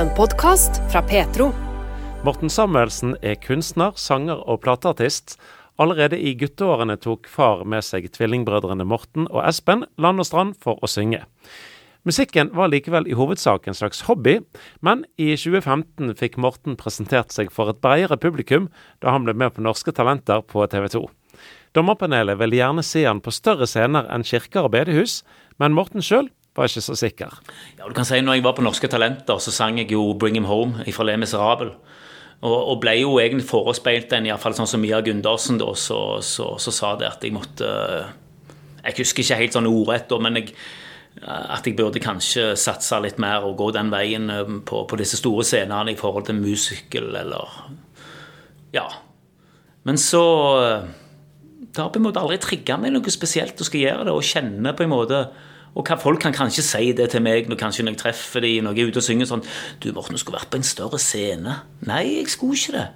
En 0.00 0.08
podkast 0.16 0.78
fra 0.92 1.02
Petro. 1.02 1.50
Morten 2.24 2.48
Samuelsen 2.48 3.10
er 3.20 3.34
kunstner, 3.36 3.92
sanger 4.00 4.38
og 4.48 4.62
plateartist. 4.64 5.34
Allerede 5.76 6.16
i 6.16 6.32
gutteårene 6.40 6.96
tok 6.96 7.28
far 7.28 7.66
med 7.68 7.84
seg 7.84 8.06
tvillingbrødrene 8.14 8.86
Morten 8.88 9.26
og 9.28 9.42
Espen 9.44 9.84
land 10.00 10.24
og 10.24 10.28
strand 10.30 10.56
for 10.64 10.80
å 10.80 10.88
synge. 10.88 11.20
Musikken 12.08 12.48
var 12.56 12.72
likevel 12.72 13.10
i 13.12 13.18
hovedsak 13.18 13.68
en 13.68 13.76
slags 13.76 14.06
hobby, 14.08 14.38
men 14.80 15.04
i 15.20 15.34
2015 15.36 16.16
fikk 16.16 16.40
Morten 16.40 16.80
presentert 16.80 17.36
seg 17.36 17.52
for 17.52 17.68
et 17.68 17.84
bredere 17.84 18.16
publikum 18.16 18.70
da 19.04 19.12
han 19.12 19.28
ble 19.28 19.36
med 19.36 19.52
på 19.52 19.68
Norske 19.68 19.92
Talenter 19.92 20.40
på 20.40 20.64
TV 20.72 20.88
2. 20.96 21.04
Dommerpanelet 21.76 22.40
ville 22.40 22.56
gjerne 22.56 22.88
se 22.88 23.04
han 23.04 23.20
på 23.20 23.36
større 23.36 23.68
scener 23.68 24.08
enn 24.08 24.24
kirker 24.24 24.64
og 24.64 24.72
bedehus, 24.78 25.20
men 25.60 25.76
Morten 25.76 26.00
sjøl 26.00 26.32
var 26.56 26.68
ikke 26.68 26.82
så 26.82 26.96
sikker. 26.98 27.38
Ja, 27.78 27.86
du 27.86 27.94
kan 27.94 28.06
si 28.08 28.20
når 28.20 28.38
jeg 28.38 28.44
var 28.44 28.56
på 28.58 28.64
Norske 28.64 28.88
Talenter, 28.90 29.38
så 29.38 29.52
sang 29.54 29.78
jeg 29.78 29.92
jo 29.92 30.12
'Bring 30.14 30.36
Him 30.36 30.46
Home' 30.46 30.92
fra 30.92 31.04
Le 31.04 31.16
Miserable. 31.16 31.72
Og, 32.40 32.68
og, 32.68 32.78
ble 32.80 32.94
jo 33.02 33.18
egentlig 33.20 33.48
forespeilt 33.48 34.12
en, 34.16 34.26
iallfall 34.26 34.54
sånn 34.56 34.68
som 34.70 34.80
Mia 34.80 35.02
Gundersen 35.04 35.58
da, 35.60 35.74
så, 35.76 36.22
så, 36.24 36.54
så, 36.56 36.72
sa 36.72 36.94
det 36.96 37.10
at 37.10 37.24
jeg 37.24 37.34
måtte 37.36 37.68
Jeg 38.80 38.96
husker 38.96 39.22
ikke 39.22 39.36
helt 39.42 39.52
sånn 39.52 39.68
ordrett, 39.68 40.14
men 40.24 40.38
jeg, 40.40 40.54
at 41.20 41.66
jeg 41.68 41.76
burde 41.76 42.00
kanskje 42.00 42.54
satse 42.56 42.96
litt 43.04 43.18
mer 43.20 43.44
og 43.44 43.58
gå 43.60 43.68
den 43.76 43.90
veien 43.92 44.32
på, 44.64 44.86
på 44.88 44.96
disse 44.96 45.20
store 45.20 45.44
scenene 45.44 45.92
i 45.92 45.98
forhold 46.00 46.30
til 46.30 46.40
musical 46.40 47.12
eller 47.12 47.60
Ja. 48.72 48.88
Men 49.84 49.98
så 49.98 50.24
Det 51.60 51.76
har 51.76 51.90
på 51.90 52.00
en 52.00 52.08
måte 52.08 52.20
aldri 52.20 52.38
trigga 52.40 52.78
meg 52.80 52.94
noe 52.94 53.12
spesielt 53.12 53.60
å 53.60 53.68
skal 53.68 53.84
gjøre 53.84 54.08
det, 54.08 54.16
og 54.16 54.24
kjenne 54.24 54.72
på 54.72 54.86
en 54.86 54.94
måte 54.96 55.20
og 55.74 55.86
folk 56.02 56.20
kan 56.20 56.34
kanskje 56.34 56.64
si 56.66 56.92
det 56.96 57.10
til 57.12 57.22
meg 57.22 57.48
når, 57.48 57.58
kanskje 57.60 57.84
når 57.86 57.94
jeg 57.94 58.02
treffer 58.02 58.42
dem, 58.42 58.64
når 58.64 58.74
jeg 58.74 58.82
er 58.82 58.90
ute 58.90 59.02
og 59.02 59.06
synger 59.06 59.28
sånn 59.30 59.44
'Du, 59.80 59.92
Morten, 59.94 60.18
skulle 60.18 60.38
vært 60.40 60.50
på 60.50 60.58
en 60.58 60.66
større 60.66 60.98
scene.' 60.98 61.60
Nei, 61.86 62.18
jeg 62.18 62.28
skulle 62.28 62.58
ikke 62.58 62.72
det. 62.72 62.88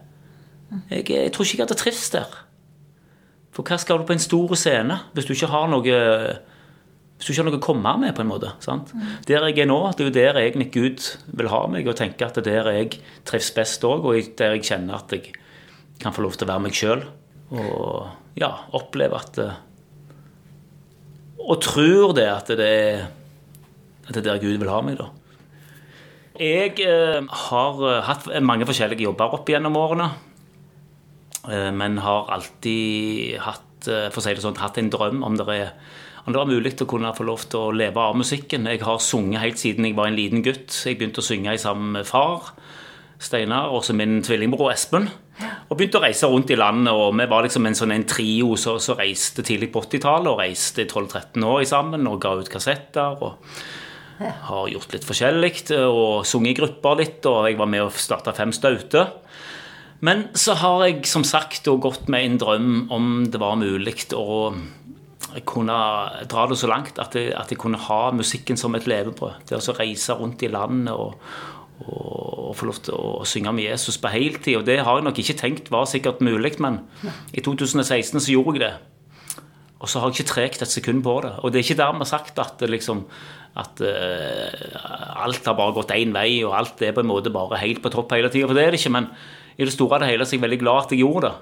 Jeg, 0.91 1.11
jeg 1.11 1.33
tror 1.33 1.45
ikke 1.45 1.59
jeg 1.59 1.67
hadde 1.67 1.79
trivs 1.79 2.11
der. 2.11 2.41
For 3.55 3.63
hva 3.63 3.79
skal 3.79 3.99
du 3.99 4.09
på 4.09 4.17
en 4.17 4.23
stor 4.23 4.55
scene 4.59 4.99
hvis 5.15 5.29
du 5.29 5.33
ikke 5.37 5.53
har 5.53 5.71
noe 5.71 5.85
hvis 7.15 7.29
du 7.29 7.31
ikke 7.31 7.45
har 7.45 7.47
noe 7.47 7.61
å 7.61 7.63
komme 7.63 7.93
med, 8.03 8.15
på 8.17 8.25
en 8.25 8.29
måte. 8.29 8.51
sant? 8.61 8.91
Mm. 8.91 9.03
Der 9.29 9.47
jeg 9.47 9.59
er 9.63 9.69
nå, 9.71 9.79
det 9.95 10.03
er 10.03 10.09
jo 10.09 10.15
der 10.19 10.41
egentlig 10.41 10.73
Gud 10.75 11.05
vil 11.39 11.49
ha 11.49 11.61
meg, 11.71 11.87
og 11.87 11.97
tenker 11.97 12.27
at 12.27 12.41
det 12.43 12.51
er 12.51 12.67
der 12.67 12.73
jeg 12.75 12.99
trives 13.25 13.53
best 13.55 13.87
òg, 13.87 14.03
og 14.03 14.35
der 14.37 14.57
jeg 14.57 14.67
kjenner 14.67 14.99
at 14.99 15.15
jeg 15.15 15.31
kan 16.03 16.13
få 16.13 16.25
lov 16.27 16.35
til 16.35 16.49
å 16.49 16.51
være 16.51 16.65
meg 16.67 16.75
sjøl. 16.75 17.05
Og 17.55 18.11
ja, 18.41 18.51
oppleve 18.75 19.21
at 19.23 19.39
og 21.45 21.61
tror 21.63 22.15
det 22.17 22.29
at 22.31 22.51
det 22.57 22.69
er, 22.69 23.05
at 24.07 24.15
det 24.15 24.23
er 24.25 24.31
der 24.33 24.43
Gud 24.43 24.57
vil 24.61 24.73
ha 24.73 24.81
meg, 24.85 24.99
da. 25.01 25.11
Jeg 26.35 26.81
eh, 26.83 27.21
har 27.23 27.83
eh, 27.87 28.01
hatt 28.09 28.25
mange 28.43 28.67
forskjellige 28.67 29.07
jobber 29.07 29.37
opp 29.37 29.51
gjennom 29.53 29.77
årene. 29.79 30.09
Eh, 31.51 31.71
men 31.73 32.01
har 32.03 32.31
alltid 32.33 33.39
hatt, 33.45 33.89
eh, 33.89 34.09
for 34.11 34.21
å 34.21 34.25
si 34.25 34.35
det 34.35 34.45
sånn, 34.45 34.59
hatt 34.59 34.81
en 34.81 34.91
drøm 34.91 35.23
om 35.27 35.37
det, 35.39 35.47
er, 35.53 35.73
om 36.25 36.33
det 36.33 36.41
var 36.41 36.51
mulig 36.51 36.75
å 36.81 36.89
kunne 36.89 37.13
få 37.15 37.27
lov 37.29 37.47
til 37.47 37.61
å 37.61 37.75
leve 37.75 38.01
av 38.01 38.17
musikken. 38.17 38.67
Jeg 38.71 38.83
har 38.83 38.99
sunget 38.99 39.45
helt 39.45 39.61
siden 39.61 39.87
jeg 39.87 39.97
var 39.99 40.09
en 40.09 40.19
liten 40.19 40.43
gutt. 40.43 40.73
Jeg 40.73 40.99
begynte 40.99 41.23
å 41.23 41.27
synge 41.27 41.59
sammen 41.61 41.93
med 41.99 42.09
far. 42.09 42.55
Steinar, 43.21 43.71
og 43.73 43.87
min 43.95 44.23
tvillingbror 44.25 44.73
Espen. 44.73 45.11
Og 45.75 45.79
begynte 45.81 45.99
å 45.99 46.05
reise 46.05 46.29
rundt 46.31 46.53
i 46.55 46.59
landet. 46.59 46.93
og 46.95 47.17
Vi 47.19 47.25
var 47.27 47.43
liksom 47.43 47.67
en 47.67 47.75
sånn 47.75 47.91
en 47.91 48.05
trio 48.07 48.55
som 48.55 48.79
reiste 48.95 49.43
tidlig 49.43 49.73
på 49.75 49.81
80-tallet 49.83 50.31
og 50.31 50.39
reiste 50.39 50.85
12-13 50.87 51.43
år 51.51 51.65
sammen 51.67 52.07
og 52.07 52.21
ga 52.23 52.37
ut 52.39 52.51
kassetter. 52.53 53.19
og 53.19 53.43
Har 54.47 54.69
gjort 54.71 54.95
litt 54.95 55.09
forskjellig 55.09 55.51
og 55.89 56.23
sunget 56.23 56.53
i 56.53 56.59
grupper 56.61 57.01
litt. 57.03 57.27
Og 57.27 57.49
jeg 57.49 57.59
var 57.59 57.67
med 57.67 57.89
og 57.89 57.99
starta 57.99 58.37
Fem 58.37 58.55
staute. 58.55 59.03
Men 59.99 60.29
så 60.39 60.55
har 60.63 60.87
jeg 60.87 61.11
som 61.11 61.27
sagt 61.27 61.67
gått 61.67 62.07
med 62.07 62.23
en 62.23 62.39
drøm 62.39 62.73
om 62.95 63.13
det 63.27 63.43
var 63.43 63.59
mulig 63.59 63.97
å 64.15 64.55
kunne 65.43 65.77
dra 66.31 66.47
det 66.47 66.59
så 66.61 66.71
langt 66.71 67.01
at 67.03 67.17
jeg, 67.19 67.33
at 67.35 67.51
jeg 67.51 67.59
kunne 67.59 67.81
ha 67.89 68.13
musikken 68.15 68.61
som 68.61 68.79
et 68.79 68.87
levebrød. 68.87 69.43
Det 69.49 69.59
å 69.59 69.77
reise 69.81 70.15
rundt 70.21 70.45
i 70.47 70.53
landet 70.55 70.95
og, 70.95 71.19
og, 71.89 72.14
få 72.59 72.69
lov 72.69 72.81
til 72.87 72.97
å 72.97 73.27
synge 73.29 73.53
med 73.55 73.67
Jesus 73.67 73.99
på 74.01 74.13
heltid. 74.13 74.59
Og 74.61 74.67
det 74.67 74.81
har 74.87 74.99
jeg 74.99 75.07
nok 75.07 75.21
ikke 75.23 75.39
tenkt 75.41 75.71
var 75.75 75.87
sikkert 75.91 76.23
mulig, 76.25 76.57
men 76.63 76.83
i 77.33 77.45
2016 77.45 78.21
så 78.21 78.35
gjorde 78.35 78.59
jeg 78.59 78.67
det. 78.67 78.75
Og 79.85 79.91
så 79.91 80.01
har 80.01 80.09
jeg 80.09 80.23
ikke 80.23 80.33
tregt 80.33 80.63
et 80.65 80.73
sekund 80.73 81.03
på 81.05 81.19
det. 81.25 81.35
Og 81.43 81.53
det 81.53 81.61
er 81.61 81.67
ikke 81.67 81.83
dermed 81.83 82.09
sagt 82.09 82.39
at, 82.41 82.63
liksom, 82.65 83.03
at 83.61 83.83
uh, 83.85 85.25
alt 85.27 85.45
har 85.45 85.59
bare 85.59 85.75
gått 85.77 85.93
én 85.93 86.15
vei, 86.15 86.41
og 86.47 86.55
alt 86.57 86.81
er 86.83 86.95
på 86.97 87.05
en 87.05 87.11
måte 87.11 87.33
bare 87.35 87.61
helt 87.61 87.83
på 87.85 87.93
topp 87.93 88.15
hele 88.17 88.31
tida. 88.33 88.49
For 88.49 88.57
det 88.57 88.65
er 88.65 88.73
det 88.73 88.81
ikke. 88.81 88.95
Men 88.97 89.11
i 89.59 89.67
det 89.67 89.75
store 89.75 90.01
og 90.01 90.09
hele 90.09 90.25
så 90.25 90.35
er 90.35 90.41
jeg 90.41 90.47
veldig 90.47 90.61
glad 90.63 90.87
at 90.87 90.95
jeg 90.95 91.05
gjorde 91.05 91.29
det. 91.29 91.35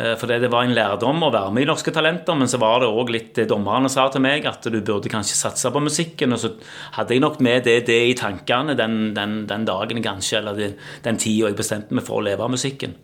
Eh, 0.00 0.14
fordi 0.16 0.38
det 0.40 0.48
var 0.52 0.64
en 0.64 0.72
lærdom 0.72 1.26
å 1.26 1.32
være 1.34 1.52
med 1.52 1.66
i 1.66 1.68
Norske 1.68 1.92
Talenter, 1.92 2.36
men 2.38 2.48
så 2.48 2.60
var 2.62 2.80
det 2.80 2.88
òg 2.88 3.12
litt 3.12 3.34
det 3.36 3.48
dommerne 3.50 3.90
sa 3.92 4.06
til 4.12 4.22
meg, 4.24 4.46
at 4.48 4.64
du 4.64 4.78
burde 4.78 5.12
kanskje 5.12 5.36
satse 5.36 5.72
på 5.72 5.82
musikken. 5.84 6.32
Og 6.32 6.40
så 6.40 6.54
hadde 6.96 7.16
jeg 7.16 7.24
nok 7.24 7.40
med 7.44 7.66
det, 7.68 7.82
det 7.90 8.00
i 8.08 8.16
tankene 8.16 8.76
den, 8.78 9.12
den, 9.16 9.42
den 9.50 9.66
dagen, 9.68 10.00
kanskje, 10.04 10.40
eller 10.40 10.56
den, 10.56 10.76
den 11.04 11.20
tida 11.20 11.50
jeg 11.50 11.58
bestemte 11.58 11.96
meg 11.96 12.06
for 12.06 12.20
å 12.20 12.26
leve 12.30 12.46
av 12.46 12.54
musikken. 12.54 12.96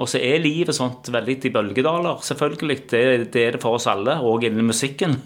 Og 0.00 0.08
så 0.08 0.20
er 0.22 0.42
livet 0.42 0.76
sånt 0.76 1.08
veldig 1.12 1.38
i 1.48 1.54
bølgedaler, 1.54 2.20
selvfølgelig. 2.24 2.76
Det, 2.90 3.00
det 3.32 3.46
er 3.46 3.56
det 3.56 3.62
for 3.62 3.78
oss 3.78 3.88
alle, 3.90 4.18
òg 4.20 4.46
innen 4.48 4.68
musikken. 4.68 5.16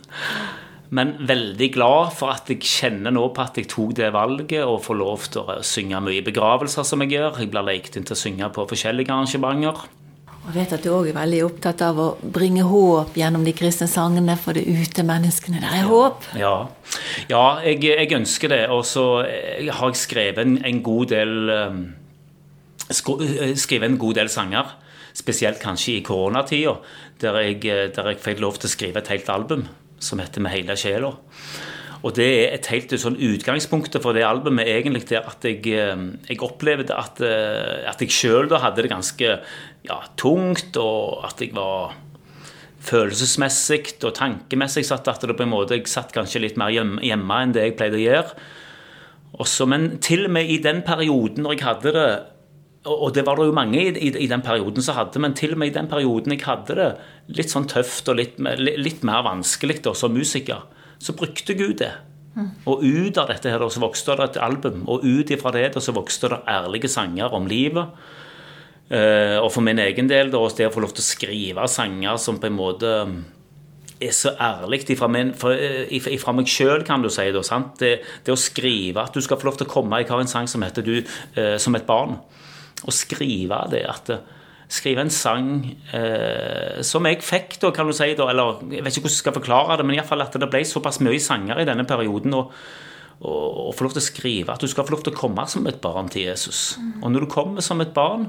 Men 0.94 1.15
veldig 1.26 1.69
glad 1.75 2.15
for 2.15 2.31
at 2.31 2.50
jeg 2.50 2.62
kjenner 2.62 3.15
nå 3.15 3.26
på 3.34 3.43
at 3.43 3.59
jeg 3.59 3.66
tok 3.71 3.97
det 3.99 4.12
valget 4.15 4.62
og 4.62 4.82
får 4.84 4.99
lov 5.00 5.26
til 5.32 5.43
å 5.43 5.59
synge 5.66 6.03
mye 6.05 6.21
i 6.21 6.26
begravelser 6.26 6.87
som 6.87 7.03
jeg 7.03 7.16
gjør. 7.16 7.43
Jeg 7.43 7.50
blir 7.50 7.66
lekt 7.66 7.99
inn 7.99 8.06
til 8.06 8.15
å 8.15 8.21
synge 8.21 8.50
på 8.55 8.66
forskjellige 8.71 9.11
arrangementer. 9.15 9.87
Jeg 10.44 10.53
vet 10.59 10.72
at 10.77 10.84
du 10.84 10.91
òg 10.93 11.09
er 11.09 11.16
veldig 11.16 11.41
opptatt 11.47 11.81
av 11.87 11.99
å 11.99 12.06
bringe 12.21 12.66
håp 12.69 13.15
gjennom 13.16 13.47
de 13.47 13.55
kristne 13.56 13.88
sangene 13.88 14.37
for 14.37 14.56
det 14.56 14.66
ute 14.69 15.05
menneskene. 15.06 15.62
Det 15.62 15.71
er 15.72 15.88
håp. 15.88 16.27
Ja, 16.37 16.56
ja 17.31 17.44
jeg, 17.65 17.81
jeg, 17.88 18.10
ønsker 18.19 18.53
det. 18.53 18.62
Og 18.75 18.84
så 18.88 19.06
eh, 19.25 19.71
har 19.72 19.93
jeg 19.93 20.03
skrevet 20.03 20.44
en, 20.44 20.59
en 20.69 20.82
god 20.84 21.15
del 21.15 21.34
um, 21.49 21.84
skrevet 22.93 23.88
en 23.88 24.00
god 24.00 24.21
del 24.21 24.28
sanger. 24.32 24.77
Spesielt 25.16 25.62
kanskje 25.62 25.97
i 25.97 26.05
koronatida, 26.05 26.76
der, 27.22 27.41
der 27.94 28.11
jeg 28.12 28.21
fikk 28.21 28.43
lov 28.44 28.59
til 28.59 28.69
å 28.69 28.75
skrive 28.75 29.00
et 29.00 29.12
helt 29.15 29.31
album 29.32 29.69
som 30.03 30.21
heter 30.21 30.41
'Med 30.41 30.53
hele 30.53 30.76
sjela'. 30.76 31.15
Og 32.05 32.12
det 32.12 32.26
er 32.28 32.55
et 32.55 32.66
helt 32.69 32.93
sånn 33.00 33.16
utgangspunkt 33.16 33.97
for 34.03 34.12
det 34.12 34.26
albumet 34.28 34.69
egentlig 34.69 35.09
der 35.09 35.25
at 35.25 35.41
jeg, 35.41 35.65
eh, 35.72 35.97
jeg 36.28 36.43
opplevde 36.44 36.93
at, 36.93 37.21
eh, 37.21 37.88
at 37.88 38.03
jeg 38.03 38.12
sjøl 38.12 38.53
hadde 38.53 38.82
det 38.82 38.91
ganske 38.91 39.41
ja, 39.88 40.00
tungt, 40.20 40.76
og 40.80 41.24
at 41.28 41.40
jeg 41.42 41.54
var 41.56 41.94
følelsesmessig 42.84 43.96
og 44.04 44.12
tankemessig 44.18 44.84
satt 44.88 45.08
at 45.08 45.24
det 45.24 45.36
på 45.36 45.46
en 45.46 45.54
måte 45.54 45.78
jeg 45.78 45.88
satt 45.88 46.12
kanskje 46.14 46.42
litt 46.44 46.60
mer 46.60 46.72
hjemme, 46.74 47.40
enn 47.40 47.56
det 47.56 47.68
jeg 47.68 47.78
pleide 47.78 48.00
å 48.00 48.04
gjøre. 48.04 48.46
Også, 49.44 49.66
men 49.66 49.96
til 50.04 50.28
og 50.28 50.34
med 50.36 50.50
i 50.52 50.60
den 50.62 50.84
perioden 50.86 51.46
når 51.46 51.56
jeg 51.56 51.66
hadde 51.66 51.94
det 51.96 52.08
og 52.84 53.14
det 53.16 53.22
var 53.24 53.38
det 53.40 53.46
jo 53.48 53.54
mange 53.56 53.78
i, 53.80 53.92
i, 53.96 54.10
i, 54.26 54.26
den 54.28 54.42
perioden 54.44 54.84
som 54.84 54.98
hadde, 54.98 55.20
men 55.22 55.32
til 55.32 55.54
og 55.54 55.60
med 55.62 55.70
i 55.70 55.72
den 55.72 55.86
perioden 55.88 56.34
jeg 56.34 56.44
hadde 56.44 56.74
det 56.76 56.88
litt 57.38 57.48
sånn 57.48 57.64
tøft 57.70 58.10
og 58.12 58.18
litt, 58.18 58.36
litt 58.60 59.00
mer 59.08 59.22
vanskelig 59.24 59.78
da, 59.86 59.94
som 59.96 60.12
musiker, 60.12 60.66
så 61.00 61.14
brukte 61.16 61.56
Gud 61.56 61.78
det. 61.80 61.94
Og 62.68 62.82
ut 62.82 63.18
av 63.20 63.30
dette 63.30 63.48
her 63.48 63.64
så 63.70 63.80
vokste 63.80 64.18
det 64.18 64.26
et 64.26 64.40
album, 64.42 64.82
og 64.90 65.00
ut 65.06 65.32
ifra 65.32 65.54
det 65.54 65.70
så 65.80 65.94
vokste 65.96 66.32
det 66.32 66.42
ærlige 66.50 66.90
sanger 66.92 67.32
om 67.32 67.48
livet. 67.48 67.94
Uh, 68.84 69.40
og 69.40 69.48
for 69.54 69.64
min 69.64 69.80
egen 69.80 70.10
del, 70.10 70.28
da, 70.32 70.42
det 70.58 70.68
å 70.68 70.74
få 70.74 70.82
lov 70.84 70.92
til 70.92 71.00
å 71.00 71.06
skrive 71.06 71.64
sanger 71.72 72.18
som 72.20 72.36
på 72.40 72.50
en 72.50 72.58
måte 72.58 72.90
er 74.02 74.12
så 74.14 74.34
ærlig 74.40 74.82
ifra, 74.90 75.08
min, 75.08 75.32
eh, 75.48 75.86
ifra, 75.94 76.34
meg 76.34 76.48
sjøl, 76.50 76.84
kan 76.86 77.02
du 77.02 77.10
si. 77.12 77.26
Da, 77.32 77.58
det, 77.80 77.92
det, 78.26 78.32
å 78.32 78.38
skrive 78.40 79.04
at 79.04 79.14
du 79.14 79.22
skal 79.24 79.38
få 79.40 79.48
lov 79.48 79.58
til 79.60 79.68
å 79.68 79.70
komme 79.70 80.00
Jeg 80.02 80.10
har 80.10 80.20
en 80.20 80.30
sang 80.30 80.48
som 80.50 80.62
heter 80.62 80.82
'Du 80.82 80.96
eh, 81.36 81.56
som 81.58 81.75
et 81.75 81.86
barn'. 81.86 82.19
Å 82.84 82.92
skrive 82.92 83.70
det 83.70 83.84
at 83.88 84.10
skrive 84.69 85.00
en 85.00 85.10
sang 85.10 85.76
eh, 85.92 86.82
som 86.82 87.04
jeg 87.06 87.22
fikk, 87.22 87.60
da, 87.60 87.70
kan 87.70 87.87
du 87.87 87.92
si, 87.92 88.14
da, 88.14 88.28
eller 88.28 88.60
jeg 88.70 88.82
vet 88.82 88.96
ikke 88.96 89.06
hvordan 89.06 89.14
jeg 89.14 89.22
skal 89.22 89.38
forklare 89.38 89.76
det, 89.78 89.87
men 89.87 89.96
iallfall 89.96 90.25
at 90.25 90.32
det 90.32 90.50
ble 90.50 90.64
såpass 90.64 91.00
mye 91.00 91.20
sanger 91.20 91.60
i 91.60 91.69
denne 91.69 91.87
perioden. 91.87 92.34
og 92.34 92.52
og, 93.25 93.72
få 93.72 93.84
lov 93.84 93.92
til 93.94 94.02
å 94.02 94.04
skrive 94.04 94.52
at 94.52 94.60
du 94.60 94.66
skal 94.69 94.84
få 94.84 94.90
lov 94.96 95.04
til 95.04 95.14
å 95.14 95.16
komme 95.16 95.46
som 95.48 95.64
et 95.70 95.80
barn 95.80 96.10
til 96.12 96.26
Jesus. 96.26 96.76
Og 97.00 97.12
når 97.12 97.25
du 97.25 97.26
kommer 97.30 97.62
som 97.62 97.80
et 97.80 97.94
barn, 97.94 98.26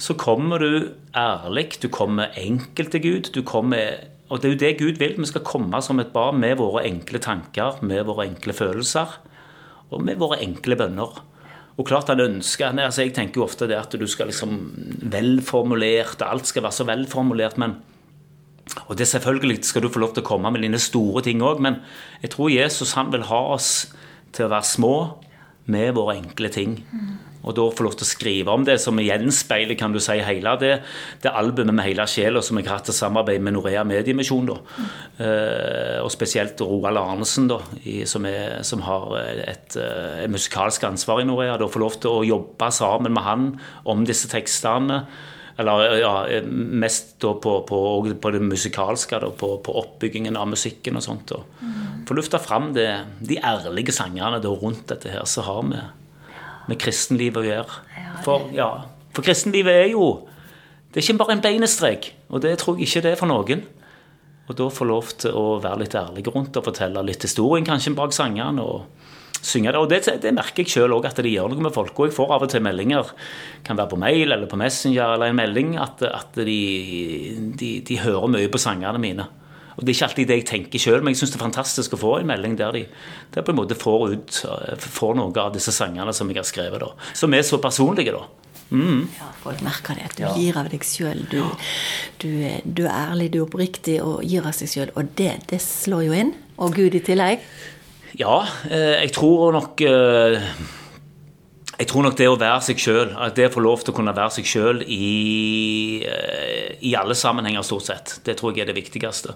så 0.00 0.16
kommer 0.16 0.62
du 0.62 0.94
ærlig, 1.16 1.74
du 1.82 1.88
kommer 1.92 2.32
enkelt 2.40 2.94
til 2.94 3.02
Gud. 3.04 3.32
du 3.34 3.42
kommer, 3.42 4.08
Og 4.30 4.40
det 4.40 4.48
er 4.48 4.52
jo 4.52 4.58
det 4.58 4.78
Gud 4.78 4.98
vil. 4.98 5.18
Vi 5.18 5.26
skal 5.26 5.44
komme 5.44 5.82
som 5.82 6.00
et 6.00 6.12
barn 6.12 6.38
med 6.40 6.56
våre 6.56 6.86
enkle 6.86 7.18
tanker, 7.18 7.82
med 7.82 8.06
våre 8.06 8.28
enkle 8.28 8.52
følelser 8.52 9.18
og 9.90 10.02
med 10.02 10.16
våre 10.16 10.38
enkle 10.40 10.76
bønner. 10.76 11.20
Og 11.76 11.86
klart 11.86 12.08
han 12.08 12.20
ønsker 12.20 12.78
altså 12.78 13.02
Jeg 13.02 13.14
tenker 13.14 13.40
jo 13.40 13.44
ofte 13.44 13.66
det 13.66 13.76
at 13.76 13.92
du 13.92 14.06
skal 14.06 14.30
liksom 14.30 14.72
velformulert, 15.02 16.22
alt 16.22 16.46
skal 16.46 16.62
være 16.62 16.72
så 16.78 16.84
velformulert, 16.84 17.58
men 17.58 17.76
Og 18.88 18.96
det 18.96 19.08
selvfølgelig 19.08 19.64
skal 19.64 19.82
du 19.82 19.88
få 19.88 19.98
lov 19.98 20.14
til 20.14 20.22
å 20.22 20.26
komme 20.26 20.50
med 20.50 20.62
dine 20.62 20.78
store 20.78 21.22
ting 21.22 21.42
òg, 21.42 21.58
men 21.58 21.80
jeg 22.22 22.30
tror 22.30 22.50
Jesus 22.50 22.92
han 22.94 23.10
vil 23.10 23.26
ha 23.26 23.40
oss 23.54 23.92
til 24.32 24.46
å 24.46 24.48
være 24.48 24.62
små, 24.62 25.18
med 25.66 25.94
våre 25.94 26.16
enkle 26.16 26.48
ting. 26.48 26.84
Og 27.40 27.56
da 27.56 27.64
få 27.72 27.86
lov 27.86 27.94
til 27.96 28.04
å 28.04 28.10
skrive 28.10 28.52
om 28.52 28.64
det, 28.68 28.76
som 28.82 28.98
gjenspeiler 29.00 29.78
kan 29.80 29.94
du 29.94 30.00
si, 30.02 30.18
hele 30.24 30.52
det, 30.60 30.74
det 31.24 31.32
albumet 31.32 31.72
med 31.72 31.86
hele 31.86 32.04
sjela 32.10 32.42
som 32.44 32.60
jeg 32.60 32.68
har 32.68 32.82
hatt 32.82 32.92
i 32.92 32.96
samarbeid 32.96 33.40
med 33.44 33.56
Norea 33.56 33.84
Mediemisjon. 33.88 34.50
da. 34.50 34.58
Eh, 35.24 35.98
og 36.04 36.10
spesielt 36.12 36.60
Roald 36.60 37.00
Arnesen, 37.00 37.48
da, 37.50 37.62
i, 37.80 38.02
som, 38.08 38.28
er, 38.28 38.60
som, 38.66 38.84
har 38.84 39.16
et, 39.22 39.76
et, 39.76 40.30
musikalsk 40.30 40.84
ansvar 40.90 41.22
i 41.22 41.28
Norea. 41.28 41.56
Da 41.60 41.68
få 41.70 41.80
lov 41.80 41.96
til 42.02 42.20
å 42.20 42.26
jobbe 42.28 42.70
sammen 42.76 43.16
med 43.16 43.24
han 43.24 43.52
om 43.88 44.04
disse 44.08 44.28
tekstene. 44.32 45.04
Eller 45.60 45.98
ja, 46.00 46.12
mest 46.48 47.18
da 47.20 47.34
på, 47.36 47.58
på, 47.68 47.78
på 48.20 48.32
det 48.32 48.40
musikalske, 48.44 49.18
da, 49.20 49.32
på, 49.32 49.54
på, 49.64 49.74
oppbyggingen 49.80 50.36
av 50.40 50.48
musikken 50.52 51.00
og 51.00 51.04
sånt. 51.04 51.32
Og 51.36 51.64
mm. 51.64 52.04
Få 52.08 52.16
lufta 52.16 52.40
fram 52.42 52.70
det, 52.76 52.88
de 53.24 53.40
ærlige 53.44 53.92
sangerne 53.96 54.40
da, 54.44 54.52
rundt 54.52 54.86
dette 54.92 55.12
her, 55.12 55.24
så 55.28 55.44
har 55.48 55.64
vi 55.68 55.80
med 56.70 56.80
kristenlivet 56.80 57.42
å 57.42 57.46
gjøre. 57.46 57.80
For, 58.24 58.48
ja, 58.54 58.70
for 59.14 59.26
kristenlivet 59.26 59.84
er 59.86 59.92
jo 59.94 60.10
Det 60.90 60.98
er 60.98 61.04
ikke 61.04 61.20
bare 61.20 61.36
en 61.36 61.42
beinestrek, 61.44 62.08
og 62.34 62.40
det 62.42 62.56
tror 62.58 62.78
jeg 62.78 62.88
ikke 62.88 63.04
det 63.04 63.10
er 63.12 63.18
for 63.20 63.30
noen. 63.30 63.60
Og 64.50 64.56
da 64.58 64.64
få 64.74 64.88
lov 64.88 65.12
til 65.22 65.36
å 65.38 65.60
være 65.62 65.84
litt 65.84 65.94
ærlig 65.94 66.24
rundt 66.26 66.56
og 66.58 66.64
fortelle 66.66 67.04
litt 67.06 67.22
historien 67.22 67.62
kanskje 67.62 67.94
bak 67.94 68.10
sangene. 68.10 68.64
og 68.64 68.88
synge 69.42 69.72
det. 69.72 69.80
Og 69.80 69.88
det, 69.90 70.00
det 70.22 70.32
merker 70.36 70.64
jeg 70.64 70.72
sjøl 70.74 70.94
òg, 70.96 71.08
at 71.08 71.20
det 71.22 71.32
gjør 71.32 71.52
noe 71.52 71.66
med 71.68 71.74
folk. 71.74 71.94
Og 71.96 72.08
jeg 72.08 72.16
får 72.16 72.34
av 72.34 72.44
og 72.44 72.52
til 72.52 72.64
meldinger, 72.64 73.12
kan 73.66 73.78
være 73.78 73.92
på 73.92 74.00
mail 74.00 74.34
eller 74.34 74.50
på 74.50 74.58
Messenger, 74.60 75.14
eller 75.14 75.30
en 75.30 75.38
melding, 75.38 75.76
at, 75.80 76.02
at 76.06 76.40
de, 76.46 76.58
de, 77.58 77.70
de 77.86 78.00
hører 78.02 78.30
mye 78.36 78.50
på 78.52 78.60
sangene 78.60 79.00
mine. 79.02 79.28
Og 79.80 79.86
Det 79.86 79.94
er 79.94 79.96
ikke 79.96 80.08
alltid 80.10 80.28
det 80.28 80.36
jeg 80.42 80.48
tenker 80.50 80.82
sjøl, 80.82 81.00
men 81.00 81.14
jeg 81.14 81.22
syns 81.22 81.32
det 81.32 81.38
er 81.40 81.46
fantastisk 81.46 81.96
å 81.96 82.00
få 82.00 82.12
en 82.18 82.28
melding 82.28 82.58
der 82.60 82.76
de 82.76 82.82
der 83.32 83.46
på 83.46 83.54
en 83.54 83.58
måte 83.58 83.78
får 83.78 84.12
ut 84.12 84.40
får 84.84 85.16
noe 85.16 85.32
av 85.40 85.54
disse 85.54 85.72
sangene 85.72 86.12
som 86.12 86.28
jeg 86.28 86.42
har 86.42 86.48
skrevet, 86.48 86.82
da. 86.82 86.92
Som 87.16 87.32
er 87.34 87.46
så 87.46 87.56
personlige, 87.62 88.12
da. 88.12 88.26
Mm. 88.70 89.08
Ja, 89.16 89.30
folk 89.42 89.62
merker 89.66 89.96
det. 89.98 90.10
At 90.10 90.18
du 90.18 90.24
ja. 90.26 90.34
gir 90.36 90.58
av 90.60 90.68
deg 90.70 90.84
sjøl. 90.86 91.24
Du, 91.30 91.40
du, 92.22 92.28
du, 92.64 92.84
er 92.84 92.92
ærlig, 93.10 93.32
du 93.32 93.40
er 93.40 93.46
oppriktig 93.48 93.96
og 94.04 94.20
gir 94.26 94.46
av 94.46 94.54
seg 94.56 94.70
sjøl. 94.70 94.92
Og 94.94 95.14
det, 95.18 95.32
det 95.50 95.62
slår 95.64 96.04
jo 96.06 96.18
inn. 96.20 96.34
Og 96.60 96.76
Gud 96.76 96.94
i 96.94 97.02
tillegg. 97.02 97.42
Ja, 98.20 98.42
eh, 98.68 99.00
jeg 99.00 99.14
tror 99.16 99.54
nok 99.54 99.80
eh, 99.86 100.52
jeg 101.80 101.88
tror 101.88 102.04
nok 102.04 102.16
det 102.18 102.26
å 102.28 102.36
være 102.36 102.60
seg 102.66 102.80
sjøl, 102.82 103.14
at 103.16 103.38
det 103.38 103.46
å 103.48 103.54
få 103.54 103.62
lov 103.64 103.80
til 103.80 103.94
å 103.94 103.96
kunne 103.96 104.12
være 104.12 104.34
seg 104.36 104.48
sjøl 104.50 104.82
i, 104.84 106.02
eh, 106.04 106.76
i, 106.84 106.92
alle 106.98 107.16
sammenhenger, 107.16 107.64
stort 107.64 107.86
sett, 107.86 108.18
det 108.26 108.36
tror 108.36 108.52
jeg 108.52 108.66
er 108.66 108.68
det 108.68 108.76
viktigste. 108.76 109.32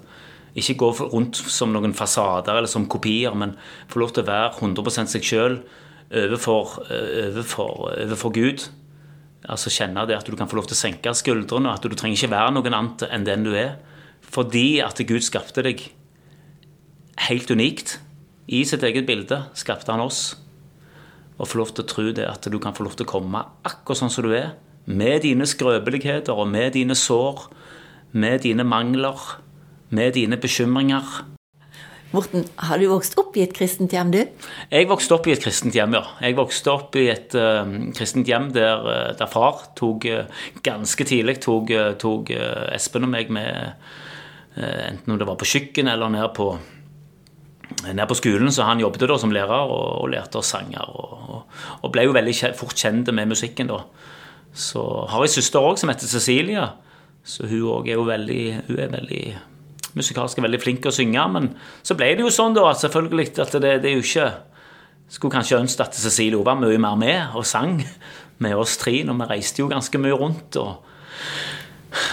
Ikke 0.55 0.77
gå 0.79 0.91
rundt 1.01 1.41
som 1.51 1.73
noen 1.75 1.97
fasader 1.97 2.55
eller 2.55 2.71
som 2.71 2.87
kopier, 2.91 3.35
men 3.35 3.57
få 3.91 4.03
lov 4.03 4.15
til 4.15 4.23
å 4.23 4.29
være 4.29 4.53
100 4.61 5.11
seg 5.11 5.27
sjøl 5.27 5.59
overfor, 6.15 6.77
overfor, 7.59 8.31
Gud. 8.35 8.69
Altså 9.51 9.73
Kjenne 9.73 10.07
det 10.09 10.17
at 10.17 10.29
du 10.31 10.37
kan 10.39 10.49
få 10.49 10.61
lov 10.61 10.69
til 10.71 10.77
å 10.77 10.83
senke 10.85 11.15
skuldrene, 11.17 11.69
og 11.69 11.75
at 11.75 11.85
du 11.89 11.97
trenger 11.99 12.21
ikke 12.21 12.33
være 12.37 12.55
noen 12.55 12.79
annet 12.79 13.07
enn 13.11 13.27
den 13.27 13.45
du 13.49 13.53
er. 13.59 13.77
Fordi 14.25 14.81
at 14.85 15.03
Gud 15.05 15.27
skapte 15.27 15.65
deg 15.67 15.83
helt 17.29 17.51
unikt. 17.51 17.99
I 18.47 18.63
sitt 18.69 18.85
eget 18.87 19.09
bilde 19.09 19.45
skapte 19.57 19.93
han 19.93 20.05
oss 20.05 20.35
og 21.35 21.49
få 21.51 21.59
lov 21.59 21.73
til 21.75 21.83
å 21.83 21.91
tro 21.91 22.05
det 22.15 22.27
at 22.29 22.47
du 22.47 22.61
kan 22.63 22.77
få 22.77 22.85
lov 22.87 22.95
til 22.95 23.09
å 23.09 23.11
komme 23.11 23.41
akkurat 23.67 24.05
sånn 24.05 24.13
som 24.13 24.27
du 24.27 24.31
er. 24.37 24.53
Med 24.87 25.25
dine 25.25 25.49
skrøpeligheter 25.49 26.37
og 26.37 26.47
med 26.53 26.77
dine 26.77 26.95
sår, 26.95 27.49
med 28.15 28.45
dine 28.45 28.67
mangler, 28.69 29.19
med 29.91 30.15
dine 30.17 30.39
bekymringer. 30.41 31.25
Morten, 32.15 32.45
har 32.63 32.79
du 32.79 32.87
vokst 32.93 33.17
opp 33.19 33.35
i 33.35 33.43
et 33.43 33.53
kristent 33.57 33.91
hjem, 33.91 34.13
du? 34.15 34.21
Jeg 34.71 34.87
vokste 34.87 35.17
opp 35.17 35.27
i 35.27 35.33
et 35.35 35.43
kristent 35.43 35.75
hjem, 35.75 35.97
ja. 35.97 36.05
Jeg 36.23 36.37
vokste 36.39 36.71
opp 36.71 36.95
i 37.01 37.09
et 37.11 37.35
uh, 37.35 37.67
kristent 37.97 38.29
hjem 38.31 38.53
der, 38.55 38.87
eh, 38.93 39.09
der 39.19 39.31
far 39.33 39.65
tok 39.75 40.07
uh, 40.07 40.45
ganske 40.63 41.07
tidlig 41.09 41.41
tok, 41.43 41.73
uh, 41.75 42.69
Espen 42.71 43.09
og 43.09 43.11
meg 43.17 43.33
med, 43.35 43.75
enten 44.55 45.11
om 45.11 45.19
det 45.19 45.27
var 45.27 45.35
på 45.41 45.49
kjøkkenet 45.51 45.97
eller 45.97 46.13
ned 46.15 46.29
på 46.37 46.53
ned 47.83 48.05
på 48.07 48.15
skolen, 48.15 48.53
så 48.55 48.69
han 48.69 48.79
jobbet 48.79 49.09
da 49.11 49.17
som 49.19 49.33
lærer 49.35 49.67
og, 49.67 50.05
og 50.05 50.13
lærte 50.13 50.39
oss 50.39 50.53
sanger. 50.55 50.85
Og, 50.95 51.43
og, 51.81 51.89
ble 51.91 52.05
jo 52.07 52.15
veldig 52.15 52.35
fort 52.59 52.77
kjent 52.79 53.11
med 53.11 53.33
musikken 53.33 53.73
da. 53.73 53.81
Så 54.55 54.85
har 55.11 55.25
jeg 55.25 55.35
søster 55.35 55.65
òg 55.65 55.81
som 55.81 55.91
heter 55.91 56.07
Cecilia. 56.07 56.69
Så 57.27 57.49
hun 57.51 57.67
òg 57.73 57.91
er 57.91 57.99
jo 57.99 58.07
veldig, 58.07 58.45
hun 58.69 58.79
er 58.85 58.95
veldig 58.95 59.25
musikalsk 59.99 60.39
er 60.39 60.47
veldig 60.47 60.61
flink 60.63 60.87
å 60.89 60.95
synge. 60.95 61.25
Men 61.35 61.53
så 61.87 61.97
ble 61.99 62.13
det 62.15 62.25
jo 62.27 62.33
sånn, 62.35 62.57
da, 62.57 62.67
selvfølgelig, 62.79 63.31
at 63.45 63.57
det, 63.59 63.79
det 63.85 63.93
er 63.93 63.97
jo 63.99 64.05
ikke 64.05 64.33
Skulle 65.15 65.35
kanskje 65.35 65.59
ønske 65.61 65.85
at 65.85 65.95
Cecilie 66.01 66.41
var 66.43 66.57
mye 66.57 66.79
mer 66.81 66.95
med 66.97 67.35
og 67.37 67.45
sang 67.47 67.77
med 68.43 68.55
oss 68.57 68.79
tre. 68.81 68.97
Og 69.05 69.19
vi 69.21 69.27
reiste 69.29 69.61
jo 69.61 69.69
ganske 69.71 70.01
mye 70.01 70.17
rundt. 70.17 70.57
og 70.57 70.81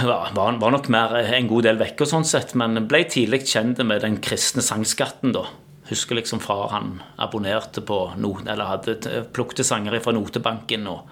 var, 0.03 0.33
var, 0.35 0.71
nok 0.75 0.89
mer 0.93 1.15
en 1.23 1.47
god 1.49 1.65
del 1.65 1.79
vekke, 1.79 2.05
sånn 2.05 2.27
sett, 2.27 2.53
men 2.59 2.83
ble 2.91 3.03
tidlig 3.09 3.45
kjent 3.49 3.81
med 3.87 4.03
den 4.05 4.19
kristne 4.21 4.61
sangskatten. 4.65 5.33
da. 5.33 5.47
Husker 5.89 6.19
liksom 6.19 6.43
far 6.43 6.69
han 6.75 6.99
abonnerte 7.19 7.81
på 7.83 8.03
eller 8.45 8.69
hadde 8.69 9.25
plukte 9.33 9.65
sanger 9.67 9.97
fra 10.03 10.13
notebanken. 10.15 10.87
og, 10.87 11.07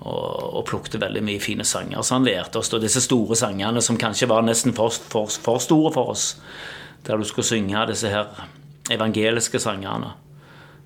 og, 0.00 0.56
og 0.56 0.64
plukte 0.68 1.00
veldig 1.00 1.22
mye 1.26 1.42
fine 1.42 1.66
sanger. 1.66 2.00
Så 2.02 2.16
han 2.16 2.26
lærte 2.28 2.60
oss 2.60 2.72
da 2.72 2.80
disse 2.80 3.02
store 3.04 3.36
sangene 3.38 3.82
som 3.84 3.98
kanskje 4.00 4.30
var 4.30 4.46
nesten 4.46 4.74
for, 4.76 4.94
for, 5.12 5.28
for 5.28 5.60
store 5.62 5.92
for 5.96 6.14
oss. 6.14 6.32
Der 7.06 7.20
du 7.20 7.26
skulle 7.28 7.48
synge 7.48 7.86
disse 7.90 8.12
her 8.12 8.48
evangeliske 8.90 9.60
sangene. 9.62 10.14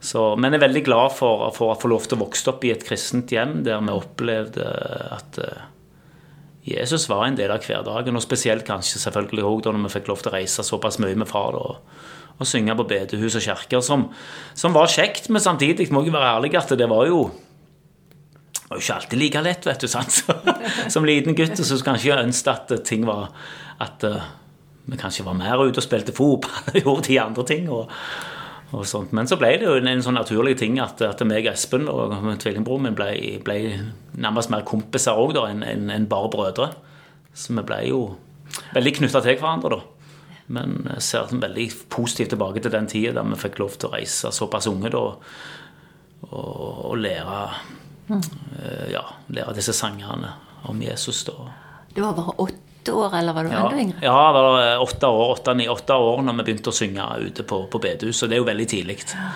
Så, 0.05 0.34
men 0.37 0.52
jeg 0.52 0.61
er 0.61 0.66
veldig 0.66 0.82
glad 0.84 1.14
for, 1.16 1.46
for 1.56 1.72
å 1.72 1.78
få 1.81 1.88
lov 1.88 2.05
til 2.05 2.19
å 2.19 2.26
vokse 2.26 2.50
opp 2.52 2.64
i 2.66 2.75
et 2.75 2.82
kristent 2.84 3.31
hjem 3.32 3.62
der 3.64 3.81
vi 3.81 3.94
opplevde 3.94 4.66
at 5.16 5.38
eh, 5.40 5.62
Jesus 6.64 7.06
var 7.08 7.25
en 7.25 7.38
del 7.38 7.52
av 7.52 7.64
hverdagen, 7.64 8.16
og 8.16 8.25
spesielt 8.25 8.66
kanskje 8.69 9.00
selvfølgelig 9.00 9.44
også 9.44 9.64
da 9.64 9.72
når 9.72 9.87
vi 9.87 9.94
fikk 9.94 10.11
lov 10.11 10.20
til 10.20 10.32
å 10.32 10.34
reise 10.37 10.64
såpass 10.66 11.00
mye 11.00 11.16
med 11.20 11.28
far 11.31 11.56
og, 11.56 11.96
og 12.37 12.49
synge 12.49 12.76
på 12.76 12.87
bedehus 12.90 13.38
og 13.40 13.46
kirker, 13.46 13.81
som, 13.84 14.06
som, 14.52 14.76
var 14.76 14.93
kjekt, 14.93 15.31
men 15.32 15.44
samtidig 15.44 15.88
må 15.93 16.05
jeg 16.05 16.12
være 16.12 16.34
ærlig 16.37 16.52
at 16.61 16.76
det 16.76 16.88
var 16.90 17.08
jo 17.08 17.26
var 18.75 18.81
jo 18.81 18.85
ikke 18.85 18.99
alltid 18.99 19.21
like 19.21 19.43
lett, 19.47 19.67
vet 19.71 19.85
du. 19.85 19.88
sant? 19.91 20.21
som 20.93 21.06
liten 21.06 21.37
gutt 21.38 21.59
så 21.61 21.81
kanskje 21.87 22.11
jeg 22.11 22.29
ønsket 22.29 22.55
at 22.75 22.87
ting 22.87 23.06
var 23.09 23.31
At 23.82 24.05
uh, 24.06 24.23
vi 24.87 24.99
kanskje 25.00 25.25
var 25.26 25.35
mer 25.38 25.62
ute 25.62 25.81
og 25.81 25.87
spilte 25.87 26.15
fotball 26.15 26.75
og 26.75 26.81
gjorde 26.81 27.09
de 27.09 27.21
andre 27.21 27.44
ting. 27.49 27.69
og 27.71 27.91
og 28.75 28.87
sånt. 28.88 29.12
Men 29.15 29.29
så 29.31 29.37
ble 29.38 29.53
det 29.61 29.69
jo 29.69 29.76
en, 29.79 30.03
sånn 30.03 30.17
naturlig 30.19 30.56
ting 30.59 30.81
at, 30.82 30.99
at 31.06 31.21
meg 31.29 31.47
Espen 31.47 31.87
og 31.91 32.15
tvillingbroren 32.43 32.88
min 32.88 32.97
ble, 32.99 33.11
ble, 33.44 33.59
nærmest 34.19 34.50
mer 34.50 34.64
kompiser 34.66 35.14
òg 35.14 35.37
enn 35.45 35.62
en, 35.62 35.90
en 35.95 36.09
bare 36.11 36.31
brødre. 36.33 36.71
Så 37.35 37.54
vi 37.54 37.62
ble 37.66 37.81
jo 37.87 38.00
veldig 38.75 38.95
knytta 38.99 39.23
til 39.23 39.38
hverandre, 39.38 39.78
da. 39.78 39.95
Men 40.54 40.75
jeg 40.97 41.07
ser 41.07 41.31
veldig 41.40 41.69
positivt 41.93 42.35
tilbake 42.35 42.61
til 42.61 42.75
den 42.75 42.90
tida 42.90 43.14
der 43.16 43.31
vi 43.31 43.40
fikk 43.40 43.62
lov 43.62 43.78
til 43.78 43.88
å 43.88 43.95
reise 43.95 44.33
såpass 44.35 44.69
unge 44.69 44.90
da, 44.93 45.07
og, 46.28 46.66
og 46.90 46.99
lære. 47.00 47.38
Ja, 48.92 49.04
lære 49.32 49.54
disse 49.56 49.73
sangene 49.76 50.32
om 50.68 50.82
Jesus. 50.82 51.25
da. 51.25 51.50
Du 51.94 52.02
var 52.02 52.16
bare 52.16 52.34
åtte 52.44 52.92
år, 52.92 53.16
eller 53.18 53.32
var 53.32 53.44
du 53.44 53.50
ja. 53.50 53.64
enda 53.64 53.80
yngre? 53.80 53.99
Ja, 54.02 54.32
det 54.34 54.42
var 54.46 54.84
åtte 54.84 55.06
år, 55.06 55.26
åtte, 55.37 55.54
ni, 55.54 55.68
åtte 55.68 55.94
år 55.94 56.23
når 56.23 56.38
vi 56.40 56.46
begynte 56.49 56.73
å 56.73 56.76
synge 56.76 57.06
ute 57.25 57.46
på, 57.49 57.64
på 57.70 57.80
bedehus. 57.80 58.23
Og 58.23 58.30
det 58.30 58.38
er 58.38 58.42
jo 58.42 58.49
veldig 58.49 58.66
tidlig. 58.68 58.99
Ja. 59.14 59.30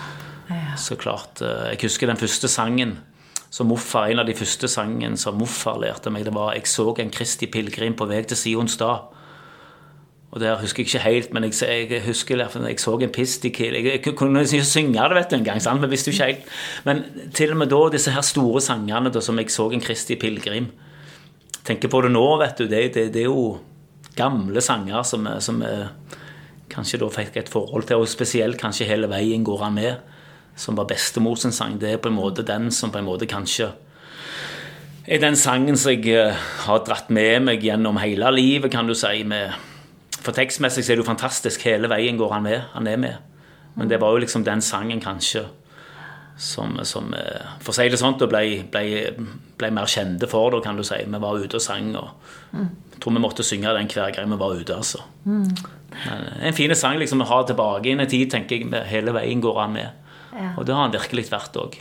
Så 0.79 0.97
klart. 0.97 1.43
Eh, 1.43 1.73
jeg 1.73 1.83
husker 1.87 2.11
den 2.11 2.21
første 2.21 2.51
sangen 2.51 2.99
som 3.51 3.71
morfar, 3.71 4.11
en 4.11 4.21
av 4.21 4.29
de 4.29 4.37
første 4.37 4.69
sangene 4.69 5.17
som 5.21 5.39
morfar 5.41 5.81
lærte 5.81 6.13
meg, 6.13 6.25
det 6.25 6.35
var 6.35 6.53
'Jeg 6.55 6.67
så 6.69 6.95
en 6.99 7.11
Kristi 7.11 7.47
pilegrim 7.47 7.95
på 7.97 8.07
vei 8.07 8.23
til 8.23 8.37
Sions 8.37 8.77
stad'. 8.77 9.15
Og 10.31 10.41
der 10.41 10.59
husker 10.61 10.83
jeg 10.83 10.91
ikke 10.91 11.05
helt, 11.05 11.31
men 11.33 11.45
jeg, 11.45 11.89
jeg 11.91 12.03
husker 12.05 12.37
jeg 12.37 12.81
så 12.81 12.99
en 13.01 13.13
pistikil. 13.13 13.75
Jeg, 13.75 14.01
jeg, 14.05 14.15
kunne 14.17 14.43
ikke 14.43 14.65
synge 14.65 15.01
det 15.09 15.17
vet 15.17 15.31
du 15.31 15.37
en 15.37 15.45
gang, 15.45 15.63
sant? 15.63 15.81
men 15.81 15.91
visste 15.91 16.11
jo 16.11 16.17
ikke 16.17 16.25
helt. 16.25 16.51
Men 16.85 17.03
til 17.35 17.55
og 17.55 17.57
med 17.57 17.73
da, 17.73 17.81
disse 17.93 18.13
her 18.13 18.21
store 18.21 18.61
sangene 18.61 19.11
da, 19.11 19.21
som 19.21 19.39
'Jeg 19.39 19.51
så 19.51 19.71
en 19.71 19.81
Kristi 19.81 20.17
pilegrim' 20.17 20.69
tenker 21.65 21.89
på 21.89 22.01
det 22.01 22.11
nå, 22.13 22.39
vet 22.41 22.59
du, 22.59 22.67
det, 22.67 22.95
det, 22.95 23.15
det 23.15 23.21
er 23.21 23.29
jo 23.29 23.59
gamle 24.17 24.61
sanger 24.61 25.03
som, 25.03 25.29
som 25.41 25.63
kanskje 26.69 27.01
da 27.01 27.09
fikk 27.09 27.37
et 27.37 27.49
forhold 27.49 27.89
til, 27.89 27.97
og 27.97 28.09
spesielt 28.09 28.61
kanskje 28.61 28.87
hele 28.89 29.09
veien 29.09 29.45
går 29.45 29.65
han 29.65 29.75
med, 29.75 29.97
som 30.57 30.77
var 30.77 30.89
bestemors 30.89 31.47
sang. 31.55 31.81
Det 31.81 31.93
er 31.93 31.97
på 31.97 32.09
en 32.09 32.19
måte 32.19 32.43
den 32.43 32.71
som 32.71 32.91
på 32.91 32.99
en 32.99 33.09
måte 33.09 33.27
kanskje 33.27 33.73
er 35.09 35.23
den 35.23 35.37
sangen 35.41 35.77
som 35.81 35.95
jeg 35.95 36.13
eh, 36.13 36.37
har 36.67 36.85
dratt 36.85 37.09
med 37.09 37.47
meg 37.47 37.65
gjennom 37.65 37.97
hele 37.97 38.29
livet, 38.35 38.71
kan 38.73 38.89
du 38.89 38.95
si. 38.99 39.23
Med, 39.25 39.55
for 40.29 40.37
tekstmessig 40.37 40.85
så 40.85 40.93
er 40.93 40.99
det 40.99 41.07
jo 41.07 41.09
fantastisk. 41.09 41.63
Hele 41.65 41.89
veien 41.89 42.19
går 42.21 42.35
han 42.35 42.45
med. 42.45 42.61
Han 42.75 42.87
er 42.91 43.01
med. 43.01 43.17
Men 43.79 43.89
det 43.89 44.01
var 44.03 44.13
jo 44.13 44.21
liksom 44.21 44.45
den 44.45 44.61
sangen 44.65 45.01
kanskje 45.01 45.47
som, 46.39 46.77
som 46.87 47.15
eh, 47.17 47.47
for 47.65 47.73
å 47.73 47.77
si 47.79 47.89
det 47.91 47.99
sånn, 47.99 48.15
ble, 48.21 48.43
ble, 48.71 48.83
ble, 49.59 49.71
mer 49.75 49.91
kjente 49.91 50.29
for 50.31 50.55
det, 50.55 50.61
kan 50.67 50.77
du 50.79 50.85
si. 50.87 51.01
Vi 51.01 51.23
var 51.23 51.41
ute 51.41 51.59
og 51.59 51.65
sang. 51.65 51.89
og 51.97 52.13
mm. 52.53 52.69
Jeg 52.93 53.03
tror 53.03 53.17
vi 53.17 53.23
måtte 53.25 53.47
synge 53.47 53.73
den 53.75 53.91
hver 53.91 54.13
gang 54.15 54.29
vi 54.31 54.39
var 54.39 54.61
ute. 54.61 54.77
altså. 54.77 55.01
Mm. 55.25 55.49
En 56.45 56.55
fin 56.55 56.77
sang 56.77 57.01
liksom, 57.01 57.25
å 57.25 57.31
ha 57.33 57.41
tilbake 57.49 57.91
inn 57.91 58.05
i 58.05 58.11
tid, 58.11 58.29
tenker 58.35 58.61
jeg. 58.61 58.85
Hele 58.93 59.17
veien 59.17 59.43
går 59.43 59.63
han 59.65 59.75
med. 59.75 60.13
Ja. 60.35 60.53
Og 60.59 60.69
det 60.69 60.77
har 60.77 60.85
han 60.85 60.95
virkelig 60.95 61.31
vært 61.33 61.57
òg. 61.59 61.81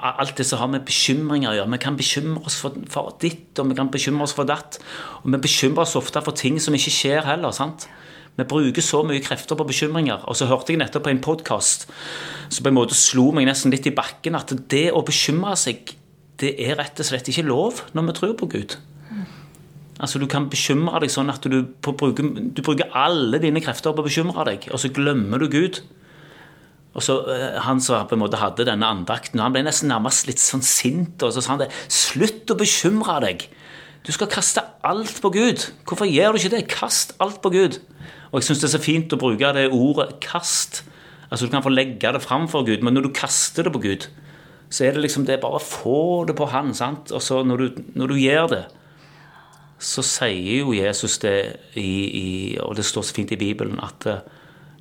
Alt 0.00 0.38
det 0.38 0.46
som 0.48 0.56
har 0.56 0.70
med 0.72 0.86
bekymringer 0.88 1.50
å 1.50 1.56
gjøre. 1.58 1.70
Vi 1.74 1.78
kan 1.82 1.96
bekymre 1.98 2.40
oss 2.48 2.54
for, 2.56 2.76
for 2.88 3.12
ditt, 3.20 3.50
og 3.60 3.68
vi 3.68 3.74
kan 3.76 3.90
bekymre 3.92 4.24
oss 4.24 4.32
for 4.32 4.48
datt. 4.48 4.78
Og 5.20 5.34
vi 5.34 5.40
bekymrer 5.44 5.84
oss 5.84 5.98
ofte 6.00 6.22
for 6.24 6.32
ting 6.32 6.56
som 6.64 6.72
ikke 6.72 6.94
skjer 6.94 7.26
heller. 7.28 7.52
sant? 7.52 7.84
Vi 8.40 8.46
bruker 8.48 8.80
så 8.80 9.02
mye 9.04 9.20
krefter 9.20 9.58
på 9.58 9.66
bekymringer. 9.68 10.24
Og 10.24 10.38
så 10.38 10.48
hørte 10.48 10.72
jeg 10.72 10.80
nettopp 10.80 11.04
på 11.04 11.12
en 11.12 11.20
podkast 11.20 11.84
som 12.48 12.64
på 12.64 12.72
en 12.72 12.78
måte 12.78 12.96
slo 12.96 13.28
meg 13.36 13.50
nesten 13.50 13.74
litt 13.74 13.86
i 13.86 13.92
bakken, 13.92 14.38
at 14.38 14.56
det 14.72 14.88
å 14.96 15.04
bekymre 15.04 15.52
seg, 15.60 15.92
det 16.40 16.54
er 16.56 16.80
rett 16.80 16.96
og 16.96 17.10
slett 17.10 17.28
ikke 17.28 17.44
lov 17.44 17.84
når 17.92 18.08
vi 18.08 18.16
tror 18.16 18.36
på 18.40 18.48
Gud. 18.56 18.78
Altså 20.00 20.18
Du 20.18 20.24
kan 20.26 20.48
bekymre 20.50 21.04
deg 21.04 21.12
sånn 21.12 21.30
at 21.30 21.44
du, 21.44 21.66
bruker, 21.84 22.32
du 22.32 22.64
bruker 22.64 22.88
alle 22.96 23.38
dine 23.44 23.60
krefter 23.60 23.92
på 23.92 24.00
å 24.00 24.08
bekymre 24.08 24.48
deg, 24.48 24.70
og 24.72 24.80
så 24.80 24.88
glemmer 24.88 25.44
du 25.44 25.52
Gud. 25.52 25.84
Og 26.92 27.04
så 27.04 27.16
eh, 27.32 27.58
Han 27.64 27.80
som 27.80 28.06
på 28.08 28.16
en 28.16 28.22
måte 28.22 28.40
hadde 28.40 28.66
denne 28.68 28.88
andakten, 28.88 29.40
han 29.40 29.54
ble 29.54 29.64
nesten 29.64 29.90
nærmest 29.92 30.28
litt 30.28 30.42
sånn 30.42 30.64
sint. 30.64 31.22
Og 31.22 31.32
så 31.34 31.42
sa 31.42 31.54
han 31.54 31.64
det. 31.64 31.72
Slutt 31.92 32.52
å 32.52 32.58
bekymre 32.58 33.18
deg. 33.24 33.46
Du 34.02 34.10
skal 34.12 34.30
kaste 34.30 34.64
alt 34.84 35.20
på 35.22 35.30
Gud. 35.34 35.68
Hvorfor 35.86 36.10
gjør 36.10 36.34
du 36.34 36.42
ikke 36.42 36.56
det? 36.56 36.64
Kast 36.72 37.14
alt 37.22 37.40
på 37.44 37.52
Gud. 37.54 37.78
Og 38.32 38.40
jeg 38.40 38.48
syns 38.48 38.62
det 38.62 38.68
er 38.70 38.74
så 38.74 38.82
fint 38.82 39.12
å 39.14 39.20
bruke 39.20 39.52
det 39.54 39.68
ordet 39.70 40.18
'kast'. 40.20 40.82
Altså 41.30 41.46
Du 41.46 41.52
kan 41.52 41.62
få 41.62 41.72
legge 41.72 42.12
det 42.12 42.22
fram 42.22 42.48
for 42.48 42.64
Gud, 42.64 42.82
men 42.82 42.94
når 42.94 43.08
du 43.08 43.12
kaster 43.16 43.62
det 43.62 43.72
på 43.72 43.80
Gud, 43.80 44.08
så 44.70 44.84
er 44.84 44.92
det 44.92 45.00
liksom 45.00 45.24
det 45.24 45.40
bare 45.40 45.56
å 45.56 45.64
få 45.64 46.24
det 46.28 46.36
på 46.36 46.48
Han. 46.48 46.74
sant? 46.74 47.12
Og 47.12 47.22
så 47.22 47.42
når 47.42 47.56
du, 47.56 47.82
når 47.94 48.06
du 48.06 48.14
gjør 48.14 48.46
det, 48.48 48.64
så 49.78 50.02
sier 50.02 50.58
jo 50.58 50.72
Jesus 50.72 51.18
det 51.18 51.56
i, 51.74 52.04
i, 52.04 52.58
Og 52.60 52.76
det 52.76 52.84
står 52.84 53.02
så 53.02 53.14
fint 53.14 53.32
i 53.32 53.36
Bibelen 53.36 53.80
at 53.82 54.06
eh, 54.06 54.20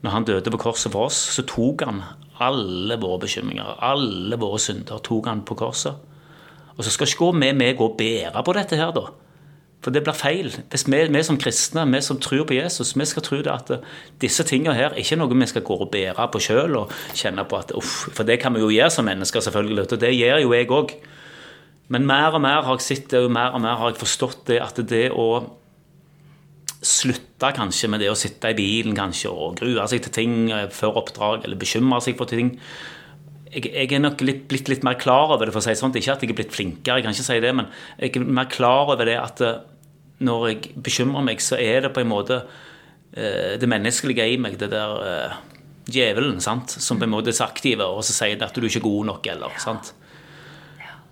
når 0.01 0.15
han 0.15 0.25
døde 0.25 0.53
på 0.53 0.61
korset 0.61 0.93
for 0.93 1.09
oss, 1.09 1.17
så 1.35 1.45
tok 1.47 1.85
han 1.85 2.01
alle 2.41 2.97
våre 3.01 3.21
bekymringer, 3.25 3.75
alle 3.85 4.37
våre 4.41 4.59
synder, 4.61 5.01
tok 5.05 5.29
han 5.29 5.43
på 5.45 5.57
korset. 5.59 5.97
Og 6.77 6.85
så 6.85 6.93
skal 6.93 7.09
ikke 7.09 7.33
vi, 7.37 7.51
vi 7.59 7.73
gå 7.77 7.89
og 7.91 7.97
bære 7.99 8.43
på 8.45 8.55
dette 8.57 8.79
her, 8.79 8.93
da. 8.95 9.11
For 9.81 9.93
det 9.93 10.03
blir 10.05 10.13
feil. 10.13 10.51
Hvis 10.69 10.85
vi, 10.85 10.99
vi, 11.09 11.21
som 11.25 11.39
kristne, 11.41 11.87
vi 11.89 12.01
som 12.05 12.19
tror 12.21 12.45
på 12.49 12.53
Jesus, 12.53 12.93
vi 12.97 13.05
skal 13.09 13.25
tro 13.25 13.39
det 13.41 13.53
at 13.53 13.71
disse 14.21 14.45
tingene 14.45 14.75
her 14.77 14.93
ikke 14.93 15.15
er 15.15 15.21
noe 15.23 15.37
vi 15.37 15.47
skal 15.49 15.65
gå 15.65 15.77
og 15.81 15.89
bære 15.93 16.27
på 16.33 16.41
sjøl 16.41 16.77
og 16.83 16.93
kjenne 17.17 17.45
på 17.49 17.57
at 17.57 17.73
uff, 17.77 18.11
For 18.13 18.27
det 18.27 18.39
kan 18.41 18.53
vi 18.53 18.61
jo 18.61 18.69
gjøre 18.69 18.91
som 18.93 19.09
mennesker, 19.09 19.41
selvfølgelig, 19.41 19.87
og 19.89 20.01
det 20.01 20.13
gjør 20.13 20.43
jo 20.43 20.53
jeg 20.53 20.69
òg. 20.69 20.93
Men 21.91 22.05
mer 22.07 22.37
og 22.37 22.41
mer 22.45 22.61
har 22.61 22.77
jeg 22.77 22.87
sett 22.87 23.09
det, 23.11 23.23
og 23.25 23.33
mer 23.33 23.57
og 23.57 23.65
mer 23.65 23.79
har 23.81 23.89
jeg 23.89 24.01
forstått 24.03 24.45
det 24.47 24.61
at 24.61 24.77
det 24.89 25.09
å 25.11 25.25
slutte 26.81 27.51
kanskje 27.53 27.89
med 27.93 28.01
det 28.01 28.09
å 28.09 28.17
sitte 28.17 28.49
i 28.49 28.57
bilen 28.57 28.95
kanskje 28.97 29.29
og 29.29 29.59
grue 29.59 29.85
seg 29.89 30.01
til 30.05 30.15
ting 30.15 30.33
eh, 30.49 30.65
før 30.73 31.03
oppdrag, 31.03 31.45
eller 31.45 31.59
bekymre 31.61 32.01
seg 32.01 32.17
for 32.19 32.29
ting 32.29 32.55
jeg, 33.51 33.67
jeg, 33.67 33.89
er 33.91 34.01
nok 34.01 34.21
litt, 34.23 34.45
blitt 34.49 34.71
litt 34.71 34.85
mer 34.87 34.95
klar 34.95 35.33
over 35.35 35.45
det, 35.45 35.51
for 35.51 35.59
å 35.59 35.65
si 35.65 35.75
sånt. 35.75 35.97
Ikke 35.99 36.13
at 36.13 36.21
jeg 36.23 36.31
er 36.31 36.37
blitt 36.37 36.53
flinkere, 36.55 37.01
jeg 37.01 37.03
kan 37.03 37.15
ikke 37.17 37.25
si 37.27 37.39
det, 37.43 37.51
men 37.57 37.67
jeg 37.99 38.15
er 38.15 38.27
mer 38.39 38.47
klar 38.47 38.93
over 38.93 39.03
det 39.05 39.17
at 39.19 39.43
eh, 39.43 39.59
når 40.23 40.45
jeg 40.47 40.75
bekymrer 40.85 41.25
meg, 41.27 41.43
så 41.43 41.59
er 41.59 41.83
det 41.85 41.91
på 41.93 42.03
en 42.03 42.11
måte 42.11 42.39
eh, 43.11 43.57
det 43.59 43.69
menneskelige 43.69 44.29
i 44.31 44.37
meg, 44.39 44.55
det 44.61 44.71
der 44.71 45.35
djevelen, 45.91 46.39
sant? 46.41 46.71
som 46.79 46.99
på 46.99 47.07
en 47.07 47.11
måte 47.11 47.33
er 47.33 47.35
så 47.35 47.49
og 47.89 48.03
så 48.05 48.13
sier 48.13 48.37
det 48.37 48.47
at 48.47 48.55
du 48.55 48.63
er 48.63 48.69
ikke 48.69 48.87
god 48.87 49.09
nok, 49.11 49.27
eller 49.33 49.59
sant? 49.59 49.93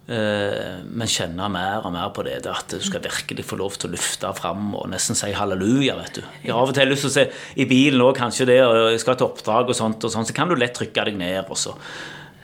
Men 0.09 1.09
kjenne 1.11 1.45
mer 1.53 1.83
og 1.85 1.91
mer 1.93 2.07
på 2.15 2.23
det, 2.25 2.39
det 2.41 2.49
at 2.49 2.71
du 2.73 2.81
skal 2.81 3.03
virkelig 3.03 3.43
få 3.45 3.59
lov 3.59 3.75
til 3.77 3.91
å 3.91 3.93
lufte 3.93 4.31
fram 4.33 4.71
og 4.79 4.87
nesten 4.89 5.17
si 5.17 5.29
halleluja. 5.37 5.97
vet 5.99 6.15
du. 6.17 6.23
Jeg 6.41 6.53
har 6.53 6.63
av 6.63 6.71
og 6.71 6.77
til 6.77 6.89
lyst 6.89 7.05
til 7.05 7.11
å 7.11 7.13
se 7.13 7.25
i 7.61 7.67
bilen 7.69 8.01
òg, 8.01 8.15
kanskje 8.17 8.47
det, 8.49 8.57
og 8.65 8.89
jeg 8.89 9.03
skal 9.03 9.19
til 9.19 9.27
oppdrag 9.27 9.69
og 9.69 9.77
sånt, 9.77 10.07
og 10.07 10.13
sånt, 10.15 10.31
så 10.31 10.33
kan 10.33 10.49
du 10.49 10.57
lett 10.57 10.73
trykke 10.73 11.05
deg 11.11 11.19
ned. 11.19 11.45
også. 11.45 11.75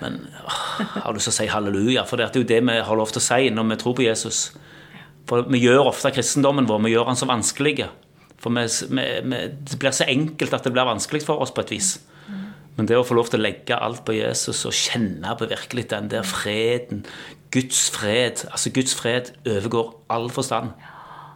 men 0.04 0.20
åh, 0.46 0.62
jeg 0.80 1.04
har 1.08 1.18
lyst 1.18 1.32
til 1.32 1.34
å 1.34 1.40
si 1.40 1.50
halleluja, 1.50 2.06
for 2.06 2.22
det 2.22 2.28
er 2.30 2.38
jo 2.38 2.50
det 2.54 2.62
vi 2.70 2.80
har 2.90 3.02
lov 3.02 3.10
til 3.16 3.24
å 3.24 3.28
si 3.32 3.50
når 3.50 3.70
vi 3.72 3.82
tror 3.82 3.98
på 3.98 4.06
Jesus. 4.06 4.42
For 5.26 5.50
vi 5.50 5.64
gjør 5.64 5.90
ofte 5.90 6.14
kristendommen 6.14 6.68
vår 6.70 6.84
vi 6.86 6.94
gjør 6.94 7.10
den 7.10 7.18
så 7.18 7.26
vanskelig. 7.26 7.88
For 8.38 8.54
vi, 8.54 8.68
vi, 8.94 9.40
det 9.66 9.80
blir 9.82 9.96
så 9.96 10.06
enkelt 10.06 10.54
at 10.54 10.68
det 10.68 10.74
blir 10.76 10.86
vanskelig 10.86 11.26
for 11.26 11.42
oss 11.42 11.56
på 11.56 11.66
et 11.66 11.80
vis. 11.80 11.96
Men 12.76 12.90
det 12.90 12.98
å 13.00 13.06
få 13.08 13.16
lov 13.16 13.32
til 13.32 13.40
å 13.40 13.46
legge 13.46 13.78
alt 13.80 14.04
på 14.06 14.18
Jesus 14.18 14.66
og 14.68 14.76
kjenne 14.76 15.32
på 15.40 15.48
virkelig 15.48 15.88
den 15.94 16.10
der 16.12 16.28
freden, 16.28 17.06
Guds 17.56 17.86
fred 17.96 18.46
Altså 18.50 18.72
Guds 18.76 18.96
fred 18.98 19.32
overgår 19.48 19.94
all 20.12 20.30
forstand. 20.34 20.76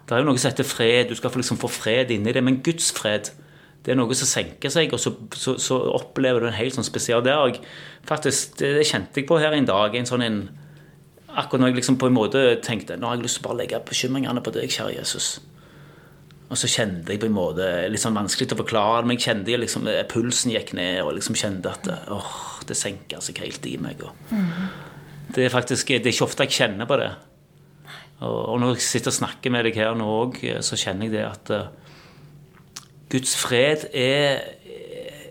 Det 0.06 0.16
er 0.18 0.24
jo 0.24 0.28
noe 0.28 0.42
som 0.42 0.50
heter 0.52 0.66
fred, 0.68 1.10
du 1.10 1.16
skal 1.16 1.32
liksom 1.38 1.60
få 1.62 1.70
fred 1.70 2.12
inni 2.12 2.34
det, 2.34 2.42
men 2.44 2.64
Guds 2.66 2.90
fred 2.98 3.30
det 3.86 3.94
er 3.94 4.00
noe 4.00 4.16
som 4.18 4.28
senker 4.28 4.72
seg, 4.74 4.92
og 4.94 5.00
så, 5.00 5.14
så, 5.40 5.54
så 5.62 5.78
opplever 5.96 6.44
du 6.44 6.50
en 6.50 6.58
helt 6.58 6.76
sånn 6.76 6.88
spesiell 6.88 7.24
Det, 7.24 7.32
jeg, 7.32 7.62
faktisk, 8.10 8.58
det, 8.60 8.74
det 8.76 8.88
kjente 8.90 9.22
jeg 9.22 9.30
på 9.30 9.38
her 9.40 9.56
en 9.56 9.70
dag. 9.70 9.96
en 9.96 10.10
sånn 10.10 10.26
en, 10.26 10.42
Akkurat 11.30 11.62
når 11.62 11.72
jeg 11.72 11.78
liksom 11.78 12.00
på 12.02 12.10
en 12.10 12.18
måte 12.18 12.42
tenkte 12.66 12.98
nå 12.98 13.08
har 13.08 13.16
jeg 13.16 13.28
lyst 13.28 13.38
til 13.38 13.46
å 13.46 13.48
bare 13.52 13.60
legge 13.62 13.80
bekymringene 13.86 14.44
på 14.44 14.52
deg, 14.56 14.74
kjære 14.74 14.98
Jesus. 14.98 15.30
Og 16.50 16.58
så 16.58 16.68
kjente 16.74 17.14
jeg 17.14 17.22
på 17.22 17.30
en 17.30 17.38
måte 17.38 17.68
litt 17.94 18.02
sånn 18.02 18.18
vanskelig 18.18 18.50
til 18.50 18.58
å 18.58 18.64
forklare 18.64 19.06
men 19.06 19.16
jeg 19.16 19.28
kjente 19.28 19.60
liksom, 19.62 19.88
eh, 19.88 20.02
pulsen 20.10 20.52
gikk 20.56 20.74
ned, 20.76 21.04
og 21.06 21.14
liksom 21.16 21.38
kjente 21.38 21.72
at 21.72 21.90
åh, 22.12 22.32
det 22.68 22.78
senker 22.78 23.22
seg 23.24 23.40
helt 23.46 23.70
i 23.70 23.78
meg. 23.80 24.02
Og. 24.04 24.34
Mm. 24.34 24.66
Det 25.36 25.45
er 25.45 25.53
faktisk 25.53 25.88
det 25.88 26.05
er 26.05 26.13
ikke 26.13 26.25
ofte 26.25 26.45
jeg 26.48 26.57
kjenner 26.57 26.89
på 26.89 26.98
det. 27.00 27.09
Og, 28.19 28.59
når 28.59 28.74
jeg 28.74 28.83
sitter 28.83 29.13
og 29.13 29.15
snakker 29.15 29.51
med 29.53 29.63
deg 29.63 29.77
her 29.79 29.95
nå 29.95 30.07
òg, 30.25 30.39
så 30.65 30.77
kjenner 30.79 31.07
jeg 31.07 31.13
det 31.13 31.21
at 31.24 31.51
uh, 31.55 31.69
Guds 33.09 33.36
fred 33.39 33.86
er, 33.95 34.41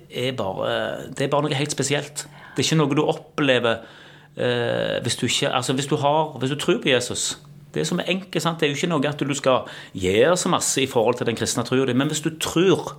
er, 0.08 0.30
bare, 0.38 1.10
det 1.12 1.26
er 1.26 1.32
bare 1.32 1.44
noe 1.44 1.58
helt 1.58 1.74
spesielt. 1.74 2.24
Det 2.56 2.62
er 2.62 2.66
ikke 2.66 2.78
noe 2.80 2.96
du 2.96 3.04
opplever 3.04 3.82
uh, 3.82 4.96
hvis, 5.04 5.18
du 5.20 5.26
ikke, 5.28 5.52
altså 5.52 5.76
hvis, 5.76 5.90
du 5.90 5.98
har, 6.00 6.32
hvis, 6.38 6.54
du 6.54 6.56
tror 6.56 6.80
på 6.82 6.88
Jesus. 6.88 7.36
Det 7.74 7.82
er 7.82 7.90
som 7.90 8.00
er 8.00 8.08
enkelt, 8.08 8.40
sant? 8.42 8.60
det 8.60 8.66
er 8.66 8.72
jo 8.72 8.80
ikke 8.80 8.90
noe 8.94 9.10
at 9.10 9.20
du 9.20 9.36
skal 9.36 9.68
gjøre 9.92 10.38
så 10.40 10.48
masse 10.48 10.80
i 10.80 10.88
forhold 10.88 11.20
til 11.20 11.28
den 11.28 11.36
kristne 11.36 11.66
troa 11.68 11.84
di. 11.84 11.92
Men 11.92 12.08
hvis 12.08 12.24
du 12.24 12.32
tror, 12.40 12.96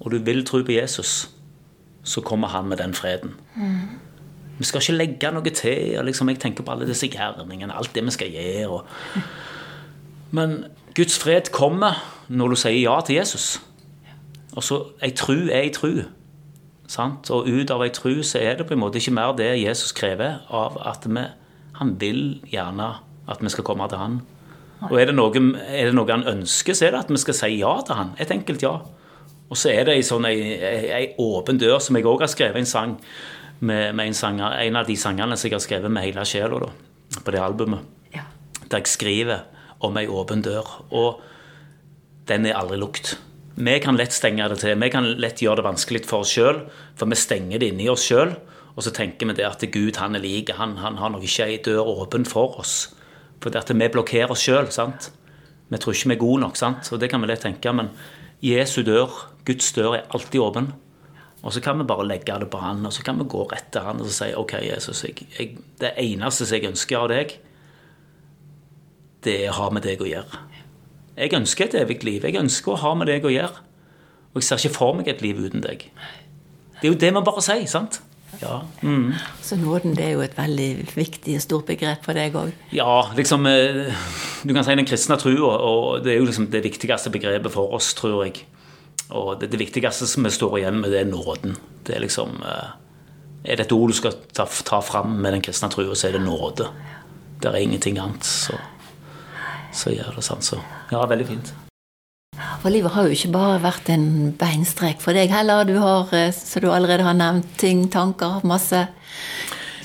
og 0.00 0.10
du 0.10 0.18
vil 0.24 0.40
tro 0.48 0.62
på 0.64 0.72
Jesus, 0.72 1.28
så 2.02 2.24
kommer 2.24 2.48
han 2.48 2.72
med 2.72 2.80
den 2.80 2.96
freden. 2.96 3.36
Mm. 3.54 4.01
Vi 4.62 4.68
skal 4.68 4.84
ikke 4.84 4.94
legge 4.94 5.30
noe 5.34 5.50
til. 5.50 5.98
Liksom, 6.06 6.28
jeg 6.30 6.38
tenker 6.38 6.62
på 6.62 6.70
alle 6.70 6.86
disse 6.86 7.08
gjerningene, 7.10 7.74
alt 7.74 7.94
det 7.96 8.04
vi 8.06 8.14
skal 8.14 8.30
gjøre. 8.30 8.68
Og... 8.70 9.22
Men 10.30 10.64
Guds 10.94 11.18
fred 11.18 11.50
kommer 11.50 11.98
når 12.30 12.54
du 12.54 12.58
sier 12.62 12.78
ja 12.78 13.00
til 13.02 13.18
Jesus. 13.18 13.56
Og 14.54 14.62
så 14.62 14.78
Ei 15.02 15.10
tru 15.18 15.48
er 15.48 15.64
ei 15.64 15.72
tru. 15.74 16.04
Sant? 16.86 17.30
Og 17.34 17.48
ut 17.48 17.72
av 17.74 17.82
ei 17.82 17.90
tru 17.90 18.20
så 18.22 18.38
er 18.38 18.60
det 18.60 18.68
på 18.68 18.76
en 18.76 18.82
måte 18.84 19.00
ikke 19.00 19.16
mer 19.16 19.34
det 19.34 19.50
Jesus 19.64 19.94
krever 19.96 20.44
av 20.50 20.78
at 20.86 21.08
vi 21.08 21.26
Han 21.80 21.96
vil 21.98 22.42
gjerne 22.46 22.88
at 23.26 23.42
vi 23.42 23.48
skal 23.48 23.64
komme 23.64 23.88
til 23.88 23.98
Han. 23.98 24.20
Og 24.90 24.98
er 25.00 25.08
det, 25.08 25.14
noe, 25.14 25.42
er 25.70 25.88
det 25.88 25.94
noe 25.94 26.10
han 26.10 26.26
ønsker, 26.26 26.74
så 26.74 26.86
er 26.86 26.94
det 26.94 27.04
at 27.04 27.10
vi 27.10 27.20
skal 27.22 27.36
si 27.38 27.50
ja 27.60 27.76
til 27.86 27.94
han. 27.94 28.16
Et 28.20 28.30
enkelt 28.34 28.62
ja. 28.62 28.72
Og 29.48 29.58
så 29.58 29.70
er 29.70 29.86
det 29.86 29.94
ei 29.94 30.02
sånn 30.06 30.26
åpen 31.22 31.60
dør, 31.60 31.78
som 31.78 31.96
jeg 31.96 32.08
òg 32.08 32.24
har 32.24 32.32
skrevet 32.32 32.58
en 32.58 32.68
sang 32.68 32.96
med, 33.62 33.94
med 33.94 34.10
en, 34.10 34.16
sanger, 34.16 34.58
en, 34.58 34.78
av 34.78 34.88
de 34.88 34.96
sangene 34.98 35.38
som 35.38 35.48
jeg 35.48 35.56
har 35.56 35.64
skrevet 35.64 35.92
med 35.92 36.04
hele 36.06 36.24
sjela 36.26 36.70
på 37.22 37.34
det 37.34 37.42
albumet. 37.42 37.86
Ja. 38.14 38.26
Der 38.66 38.82
jeg 38.82 38.90
skriver 38.90 39.44
om 39.86 39.98
ei 39.98 40.08
åpen 40.10 40.42
dør. 40.42 40.68
Og 40.90 41.22
den 42.30 42.46
er 42.46 42.58
aldri 42.58 42.78
lukt. 42.80 43.16
Vi 43.54 43.74
kan 43.84 43.98
lett 43.98 44.14
stenge 44.16 44.48
det 44.48 44.62
til. 44.62 44.78
Vi 44.80 44.90
kan 44.90 45.06
lett 45.20 45.42
gjøre 45.44 45.60
det 45.60 45.66
vanskelig 45.66 46.06
for 46.08 46.24
oss 46.24 46.32
sjøl, 46.32 46.64
for 46.96 47.10
vi 47.10 47.18
stenger 47.18 47.60
det 47.60 47.72
inni 47.72 47.88
oss 47.92 48.06
sjøl. 48.08 48.34
Og 48.72 48.86
så 48.86 48.92
tenker 48.94 49.28
vi 49.28 49.36
det 49.36 49.44
at 49.44 49.64
Gud 49.74 49.98
han 50.00 50.16
er 50.16 50.24
lik, 50.24 50.54
han, 50.56 50.78
han 50.80 50.96
har 50.96 51.12
nok 51.12 51.26
ikke 51.26 51.50
ei 51.50 51.58
dør 51.64 51.90
åpen 51.92 52.24
for 52.28 52.56
oss. 52.62 52.94
For 53.42 53.52
det 53.52 53.60
at 53.60 53.74
vi 53.74 53.90
blokkerer 53.92 54.32
oss 54.32 54.46
sjøl. 54.46 54.70
Vi 54.72 55.80
tror 55.80 55.96
ikke 55.96 56.12
vi 56.12 56.16
er 56.16 56.22
gode 56.22 56.44
nok, 56.46 56.56
sant? 56.56 56.88
og 56.92 57.00
det 57.00 57.10
kan 57.12 57.20
vi 57.20 57.28
lett 57.28 57.44
tenke. 57.44 57.72
Men 57.76 57.92
Jesu 58.42 58.80
dør, 58.86 59.12
Guds 59.44 59.72
dør, 59.76 59.98
er 59.98 60.08
alltid 60.16 60.40
åpen. 60.40 60.72
Og 61.42 61.54
så 61.54 61.62
kan 61.62 61.78
vi 61.78 61.86
bare 61.88 62.06
legge 62.06 62.36
det 62.38 62.48
på 62.52 62.60
han, 62.62 62.84
og 62.86 62.92
så 62.94 63.02
kan 63.02 63.18
vi 63.18 63.26
gå 63.30 63.42
rett 63.50 63.72
til 63.74 63.82
han 63.82 64.02
og 64.02 64.10
si 64.14 64.30
OK, 64.38 64.54
Jesus, 64.62 65.02
jeg, 65.04 65.26
jeg, 65.38 65.56
det 65.80 65.90
eneste 65.98 66.46
jeg 66.46 66.68
ønsker 66.70 67.00
av 67.00 67.10
deg, 67.10 67.34
det 69.26 69.34
er 69.40 69.50
å 69.50 69.58
ha 69.58 69.68
med 69.74 69.84
deg 69.86 70.02
å 70.02 70.08
gjøre. 70.08 70.42
Jeg 71.16 71.34
ønsker 71.36 71.66
et 71.66 71.76
evig 71.82 72.00
liv. 72.06 72.24
Jeg 72.24 72.40
ønsker 72.40 72.72
å 72.72 72.80
ha 72.82 72.94
med 72.98 73.10
deg 73.10 73.26
å 73.26 73.30
gjøre. 73.30 73.66
Og 74.32 74.40
jeg 74.40 74.48
ser 74.48 74.62
ikke 74.62 74.78
for 74.78 74.96
meg 74.96 75.10
et 75.12 75.20
liv 75.22 75.38
uten 75.38 75.62
deg. 75.62 75.84
Det 76.80 76.88
er 76.88 76.94
jo 76.94 76.98
det 76.98 77.12
vi 77.12 77.22
bare 77.28 77.44
sier, 77.44 77.66
sant? 77.70 78.00
Ja. 78.40 78.62
Mm. 78.80 79.12
Så 79.44 79.58
nåden 79.60 79.92
det 79.94 80.06
er 80.06 80.14
jo 80.16 80.22
et 80.24 80.34
veldig 80.38 80.70
viktig 80.96 81.36
og 81.36 81.44
stort 81.44 81.68
begrep 81.68 82.02
for 82.06 82.16
deg 82.16 82.34
òg? 82.38 82.54
Ja, 82.74 83.04
liksom 83.14 83.44
eh, 83.46 83.92
Du 84.42 84.54
kan 84.54 84.64
si 84.66 84.74
den 84.74 84.88
kristne 84.88 85.18
trua, 85.20 85.52
og 85.62 86.02
det 86.02 86.14
er 86.14 86.18
jo 86.18 86.26
liksom 86.26 86.48
det 86.50 86.64
viktigste 86.64 87.12
begrepet 87.12 87.54
for 87.54 87.76
oss, 87.76 87.92
tror 87.94 88.24
jeg. 88.24 88.42
Og 89.10 89.40
det, 89.40 89.50
det 89.52 89.60
viktigste 89.60 90.06
som 90.08 90.24
vi 90.24 90.32
står 90.32 90.58
igjen 90.60 90.78
med, 90.80 90.92
det 90.94 91.02
er 91.02 91.10
nåden. 91.10 91.56
Det 91.84 91.96
er 91.96 92.04
liksom 92.04 92.38
eh, 92.46 92.70
Er 93.44 93.58
det 93.58 93.66
et 93.66 93.72
ord 93.74 93.90
du 93.90 93.96
skal 93.98 94.14
ta, 94.32 94.46
ta 94.46 94.78
fram 94.80 95.16
med 95.18 95.34
den 95.34 95.42
kristne 95.42 95.68
trua, 95.72 95.96
så 95.98 96.08
er 96.08 96.18
det 96.18 96.22
nåde. 96.22 96.68
Det 97.42 97.50
er 97.50 97.58
ingenting 97.58 97.98
annet. 97.98 98.22
Så 98.24 98.54
så 99.72 99.92
gjør 99.92 100.16
det 100.16 100.24
sånn. 100.26 100.44
Så 100.44 100.60
ja, 100.92 101.02
veldig 101.08 101.28
fint. 101.28 101.52
For 102.62 102.72
livet 102.72 102.94
har 102.94 103.08
jo 103.08 103.16
ikke 103.16 103.32
bare 103.34 103.58
vært 103.62 103.88
en 103.92 104.06
beinstrek 104.38 105.00
for 105.02 105.16
deg 105.16 105.32
heller. 105.32 105.66
Du 105.68 105.74
har, 105.82 106.12
som 106.36 106.62
du 106.62 106.68
allerede 106.70 107.06
har 107.06 107.16
nevnt, 107.18 107.48
ting, 107.60 107.86
tanker, 107.92 108.40
masse 108.46 108.86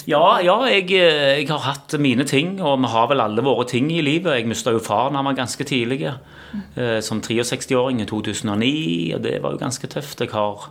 Ja, 0.07 0.37
ja 0.39 0.55
jeg, 0.71 0.87
jeg, 0.95 1.47
har 1.49 1.65
hatt 1.65 1.91
mine 1.99 2.23
ting, 2.23 2.61
og 2.63 2.77
vi 2.79 2.91
har 2.93 3.09
vel 3.11 3.19
alle 3.19 3.43
våre 3.43 3.65
ting 3.67 3.89
i 3.91 3.99
livet. 3.99 4.37
Jeg 4.37 4.47
mista 4.47 4.71
jo 4.71 4.79
faren 4.79 5.17
han 5.19 5.27
var 5.27 5.35
ganske 5.35 5.67
tidlig, 5.67 6.05
eh, 6.07 6.99
som 7.03 7.19
63-åring 7.19 7.99
i 7.99 8.07
2009, 8.07 9.17
og 9.17 9.25
det 9.25 9.33
var 9.43 9.57
jo 9.57 9.59
ganske 9.65 9.89
tøft. 9.91 10.23
Jeg 10.23 10.31
har, 10.31 10.69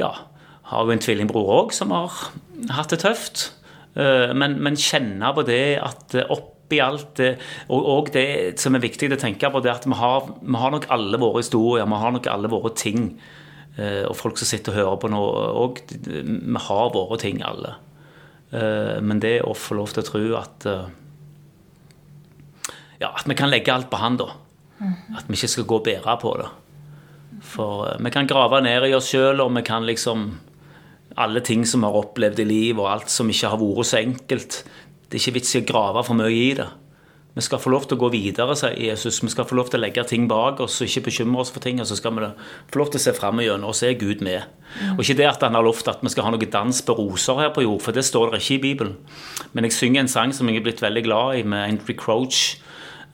ja, 0.00 0.14
har 0.70 0.88
jo 0.88 0.94
en 0.94 1.04
tvillingbror 1.04 1.52
òg 1.58 1.76
som 1.76 1.92
har 1.92 2.16
hatt 2.72 2.96
det 2.96 3.02
tøft. 3.04 3.50
Eh, 3.92 4.32
men, 4.32 4.56
men 4.64 4.80
kjenne 4.80 5.34
på 5.36 5.44
det 5.44 5.76
at 5.84 6.16
oppi 6.32 6.80
alt 6.80 7.12
det, 7.20 7.30
og, 7.68 7.76
og, 7.76 8.10
det 8.16 8.56
som 8.62 8.72
er 8.72 8.86
viktig 8.88 9.12
å 9.12 9.20
tenke 9.20 9.52
på, 9.52 9.60
det 9.60 9.74
at 9.74 9.84
vi 9.84 10.00
har, 10.00 10.32
vi 10.40 10.64
har 10.64 10.72
nok 10.72 10.88
alle 10.96 11.20
våre 11.20 11.44
historier, 11.44 11.84
vi 11.84 12.02
har 12.06 12.16
nok 12.16 12.32
alle 12.32 12.48
våre 12.48 12.72
ting. 12.72 13.10
Eh, 13.76 14.08
og 14.08 14.16
folk 14.16 14.40
som 14.40 14.48
sitter 14.48 14.72
og 14.72 14.80
hører 14.80 15.00
på 15.04 15.12
nå 15.12 15.24
òg, 15.60 15.86
vi 16.08 16.68
har 16.72 16.94
våre 16.96 17.20
ting, 17.20 17.44
alle. 17.44 17.76
Eh, 18.52 18.98
men 19.00 19.20
det 19.22 19.40
å 19.46 19.54
få 19.56 19.78
lov 19.78 19.94
til 19.94 20.02
å 20.02 20.08
tro 20.08 20.24
at 20.40 20.66
eh, 20.68 20.90
Ja, 23.02 23.10
at 23.10 23.26
vi 23.26 23.34
kan 23.34 23.50
legge 23.50 23.72
alt 23.74 23.88
på 23.90 23.98
han, 23.98 24.18
da. 24.20 24.28
At 25.16 25.26
vi 25.26 25.34
ikke 25.34 25.50
skal 25.50 25.66
gå 25.66 25.78
og 25.80 25.86
bære 25.88 26.12
på 26.22 26.36
det. 26.38 26.50
For 27.42 27.88
vi 27.98 28.12
kan 28.14 28.28
grave 28.30 28.60
ned 28.62 28.86
i 28.86 28.94
oss 28.94 29.08
sjøl, 29.10 29.40
og 29.42 29.54
vi 29.56 29.64
kan 29.66 29.86
liksom 29.88 30.28
Alle 31.12 31.42
ting 31.44 31.66
som 31.68 31.82
vi 31.82 31.90
har 31.90 31.96
opplevd 31.98 32.38
i 32.40 32.46
livet, 32.48 32.80
og 32.80 32.88
alt 32.88 33.10
som 33.12 33.28
ikke 33.28 33.50
har 33.52 33.58
vært 33.60 33.88
så 33.90 33.98
enkelt. 33.98 34.54
Det 35.04 35.18
er 35.18 35.20
ikke 35.20 35.34
vits 35.36 35.50
i 35.52 35.60
å 35.60 35.66
grave 35.68 36.04
for 36.06 36.16
mye 36.16 36.30
i 36.32 36.54
det. 36.56 36.68
Vi 37.32 37.40
skal 37.40 37.60
få 37.62 37.70
lov 37.72 37.86
til 37.88 37.96
å 37.96 38.02
gå 38.02 38.10
videre, 38.12 38.52
sier 38.60 38.74
Jesus. 38.76 39.22
Vi 39.24 39.30
skal 39.32 39.46
få 39.48 39.56
lov 39.56 39.70
til 39.72 39.80
å 39.80 39.86
legge 39.86 40.04
ting 40.04 40.26
bak 40.28 40.58
oss 40.60 40.82
og 40.82 40.90
ikke 40.90 41.06
bekymre 41.06 41.40
oss 41.40 41.52
for 41.54 41.64
ting. 41.64 41.78
Og 41.80 41.88
så 41.88 41.96
skal 41.96 42.12
vi 42.18 42.28
få 42.72 42.80
lov 42.82 42.90
til 42.92 43.00
å 43.00 43.04
se 43.06 43.14
fram 43.16 43.40
gjennom, 43.40 43.70
og 43.70 43.78
så 43.78 43.88
er 43.88 43.96
Gud 44.00 44.20
med. 44.24 44.50
Mm. 44.74 44.98
Og 44.98 45.00
ikke 45.04 45.16
det 45.22 45.28
at 45.30 45.46
han 45.46 45.56
har 45.56 45.64
lovt 45.64 45.88
at 45.88 46.04
vi 46.04 46.12
skal 46.12 46.26
ha 46.26 46.34
noe 46.34 46.50
dans 46.52 46.82
på 46.84 46.96
roser 46.98 47.40
her 47.40 47.54
på 47.56 47.64
jord, 47.64 47.80
for 47.84 47.96
det 47.96 48.04
står 48.04 48.34
det 48.34 48.42
ikke 48.42 48.58
i 48.58 48.62
Bibelen. 48.66 48.98
Men 49.56 49.68
jeg 49.68 49.78
synger 49.78 50.04
en 50.04 50.12
sang 50.12 50.36
som 50.36 50.50
jeg 50.50 50.60
er 50.60 50.66
blitt 50.66 50.84
veldig 50.84 51.04
glad 51.08 51.40
i, 51.40 51.46
med 51.54 51.64
Andrew 51.70 51.96
Croach, 51.96 52.58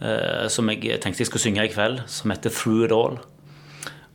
eh, 0.03 0.49
som 0.51 0.75
jeg 0.75 0.99
tenkte 0.99 1.23
jeg 1.23 1.31
skulle 1.31 1.47
synge 1.47 1.69
i 1.69 1.73
kveld, 1.73 2.03
som 2.11 2.35
heter 2.35 2.51
'Through 2.51 2.85
It 2.89 2.97
All'. 2.99 3.23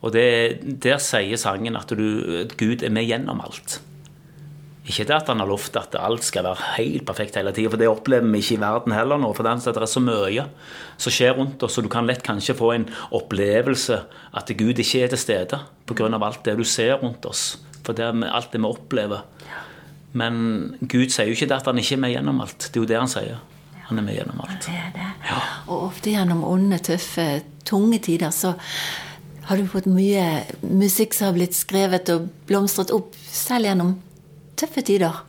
Og 0.04 0.12
det, 0.12 0.84
Der 0.84 1.00
sier 1.00 1.40
sangen 1.40 1.78
at, 1.80 1.90
du, 1.90 2.44
Gud 2.60 2.84
er 2.84 2.92
med 2.92 3.08
gjennom 3.08 3.40
alt. 3.40 3.80
Ikke 4.84 5.06
det 5.08 5.16
at 5.16 5.30
han 5.32 5.40
har 5.40 5.48
lovt 5.48 5.78
at 5.80 5.96
alt 5.96 6.26
skal 6.28 6.44
være 6.44 6.74
helt 6.76 7.06
perfekt 7.08 7.38
hele 7.40 7.54
tida, 7.56 7.72
for 7.72 7.80
det 7.80 7.88
opplever 7.88 8.28
vi 8.28 8.42
ikke 8.44 8.58
i 8.58 8.64
verden 8.64 8.96
heller 8.96 9.22
nå. 9.22 9.30
For 9.32 9.48
det 9.48 9.72
er 9.72 9.88
så 9.88 10.04
mye 10.04 10.44
som 11.00 11.16
skjer 11.16 11.38
rundt 11.38 11.64
oss, 11.64 11.78
og 11.80 11.88
du 11.88 11.92
kan 11.94 12.08
lett 12.10 12.26
kanskje 12.26 12.58
få 12.60 12.74
en 12.76 12.90
opplevelse 13.16 14.02
at 14.36 14.52
Gud 14.60 14.82
ikke 14.84 15.06
er 15.06 15.14
til 15.14 15.22
stede 15.22 15.62
pga. 15.88 16.12
alt 16.20 16.44
det 16.44 16.58
du 16.60 16.66
ser 16.68 17.00
rundt 17.00 17.26
oss. 17.26 17.62
For 17.84 17.96
det 17.96 18.04
er 18.04 18.28
alt 18.28 18.52
det 18.52 18.60
vi 18.60 18.68
opplever. 18.68 19.24
Men 20.14 20.78
Gud 20.82 21.10
sier 21.10 21.32
jo 21.32 21.34
ikke 21.34 21.48
det 21.50 21.58
at 21.62 21.66
han 21.66 21.80
ikke 21.80 21.96
er 21.96 22.04
med 22.04 22.12
gjennom 22.14 22.42
alt. 22.44 22.68
Det 22.68 22.78
er 22.78 22.84
jo 22.84 22.92
det 22.92 23.00
han 23.00 23.12
sier. 23.12 23.42
Han 23.88 24.00
er 24.00 24.04
med 24.04 24.16
gjennom 24.20 24.44
alt. 24.44 24.68
Det 24.68 24.84
det. 24.96 25.10
Ja. 25.30 25.42
Og 25.68 25.90
ofte 25.90 26.12
gjennom 26.12 26.44
onde, 26.44 26.78
tøffe, 26.84 27.42
tunge 27.66 28.00
tider 28.04 28.36
så 28.36 28.54
har 29.48 29.60
du 29.60 29.68
fått 29.68 29.88
mye 29.92 30.44
musikk 30.62 31.16
som 31.16 31.32
har 31.32 31.38
blitt 31.40 31.56
skrevet 31.56 32.12
og 32.14 32.28
blomstret 32.48 32.92
opp, 32.96 33.16
selv 33.28 33.68
gjennom 33.68 33.96
tøffe 34.60 34.84
tider? 34.86 35.22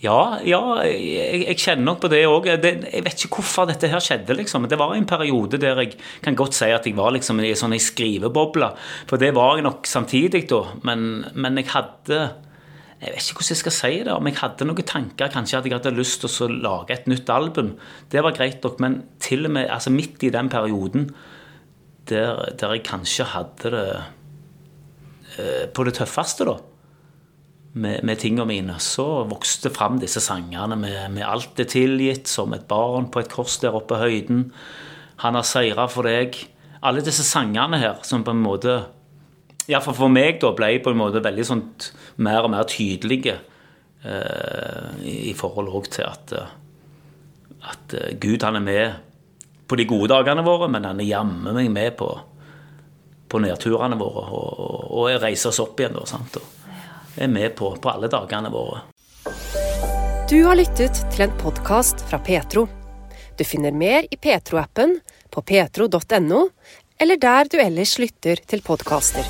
Ja, 0.00 0.40
ja 0.46 0.60
jeg, 0.88 1.42
jeg, 1.44 1.56
kjenner 1.60 1.90
nok 1.90 2.02
på 2.04 2.10
det 2.12 2.22
òg. 2.28 2.48
Jeg 2.48 2.60
vet 3.04 3.24
ikke 3.24 3.40
hvorfor 3.40 3.68
dette 3.68 3.90
her 3.92 4.02
skjedde. 4.02 4.36
liksom. 4.38 4.68
Det 4.70 4.78
var 4.80 4.94
en 4.96 5.08
periode 5.08 5.60
der 5.60 5.82
jeg 5.82 5.96
kan 6.24 6.38
godt 6.38 6.56
si 6.56 6.70
at 6.72 6.86
jeg 6.88 6.96
var 6.96 7.12
liksom 7.16 7.42
i 7.44 7.52
sånn 7.58 7.76
skriveboble. 7.76 8.70
For 9.10 9.20
det 9.20 9.34
var 9.36 9.58
jeg 9.58 9.66
nok 9.68 9.88
samtidig, 9.88 10.46
da. 10.52 10.62
Men, 10.88 11.26
men, 11.34 11.60
jeg 11.60 11.72
hadde 11.74 12.20
Jeg 13.00 13.14
vet 13.14 13.28
ikke 13.30 13.40
hvordan 13.40 13.54
jeg 13.54 13.62
skal 13.64 13.76
si 13.76 13.92
det. 14.04 14.14
Om 14.14 14.30
jeg 14.30 14.40
hadde 14.40 14.68
noen 14.68 14.88
tanker, 14.88 15.32
kanskje 15.32 15.60
at 15.60 15.68
jeg 15.68 15.76
hadde 15.76 15.96
lyst 15.96 16.24
til 16.24 16.48
å 16.48 16.48
lage 16.68 16.96
et 16.96 17.10
nytt 17.10 17.28
album. 17.32 17.74
Det 18.12 18.24
var 18.24 18.36
greit 18.36 18.64
nok, 18.64 18.80
men 18.80 19.02
til 19.20 19.48
og 19.48 19.54
med 19.56 19.68
altså 19.68 19.92
midt 19.92 20.24
i 20.24 20.32
den 20.32 20.48
perioden 20.52 21.10
der, 22.08 22.48
der 22.58 22.74
jeg 22.74 22.84
kanskje 22.88 23.28
hadde 23.36 23.70
det 23.70 23.84
eh, 25.38 25.64
på 25.70 25.84
det 25.86 25.94
tøffeste, 26.00 26.48
da 26.48 26.56
med, 27.72 28.02
med 28.04 28.18
tingene 28.18 28.46
mine, 28.48 28.76
så 28.82 29.24
vokste 29.30 29.70
fram 29.70 30.00
disse 30.02 30.20
sangene 30.20 30.76
med, 30.76 31.10
med, 31.14 31.24
'Alt 31.24 31.60
er 31.60 31.68
tilgitt', 31.70 32.28
'Som 32.28 32.54
et 32.54 32.66
barn 32.68 33.10
på 33.10 33.20
et 33.20 33.28
kors 33.30 33.58
der 33.58 33.74
oppe 33.74 33.94
i 33.94 33.98
høyden', 33.98 34.52
'Han 35.16 35.34
har 35.34 35.42
seira 35.42 35.86
for 35.86 36.02
deg'. 36.02 36.46
Alle 36.82 37.04
disse 37.04 37.24
sangene 37.24 37.78
her 37.78 37.98
som 38.02 38.24
på 38.24 38.30
en 38.30 38.42
måte 38.42 38.84
Iallfall 39.68 39.94
for 39.94 40.08
meg 40.08 40.40
da 40.40 40.50
ble 40.56 40.80
på 40.82 40.90
en 40.90 40.98
måte 40.98 41.22
veldig 41.22 41.44
sånn 41.46 41.62
mer 42.24 42.42
og 42.42 42.50
mer 42.50 42.64
tydelige 42.64 43.36
eh, 44.02 45.04
i 45.30 45.34
forhold 45.36 45.68
òg 45.68 45.90
til 45.94 46.08
at, 46.08 46.32
at 47.62 47.94
eh, 47.94 48.16
Gud 48.18 48.42
han 48.42 48.56
er 48.56 48.60
med 48.60 48.94
på 49.68 49.76
de 49.76 49.86
gode 49.86 50.08
dagene 50.10 50.42
våre, 50.42 50.66
men 50.72 50.88
han 50.88 50.98
er 50.98 51.06
jammen 51.06 51.54
meg 51.54 51.70
med 51.70 51.94
på, 52.00 52.08
på 53.28 53.42
nedturene 53.44 53.98
våre 54.00 54.24
og, 54.32 54.48
og, 54.58 54.80
og 54.90 55.22
reiser 55.22 55.52
oss 55.52 55.62
opp 55.62 55.78
igjen. 55.78 55.94
da, 55.94 56.06
sant? 56.08 56.40
Og, 56.40 56.59
er 57.16 57.28
med 57.28 57.56
på 57.58 57.72
på 57.76 57.90
alle 57.90 58.10
dagene 58.12 58.50
våre. 58.52 58.82
Du 60.30 60.44
har 60.44 60.58
lyttet 60.58 61.02
til 61.10 61.26
en 61.26 61.36
podkast 61.40 62.04
fra 62.10 62.20
Petro. 62.22 62.68
Du 63.38 63.44
finner 63.44 63.72
mer 63.74 64.06
i 64.10 64.16
Petro-appen, 64.16 64.98
på 65.30 65.42
petro.no, 65.42 66.42
eller 67.00 67.16
der 67.16 67.50
du 67.50 67.58
ellers 67.62 67.98
lytter 67.98 68.42
til 68.46 68.62
podkaster. 68.62 69.26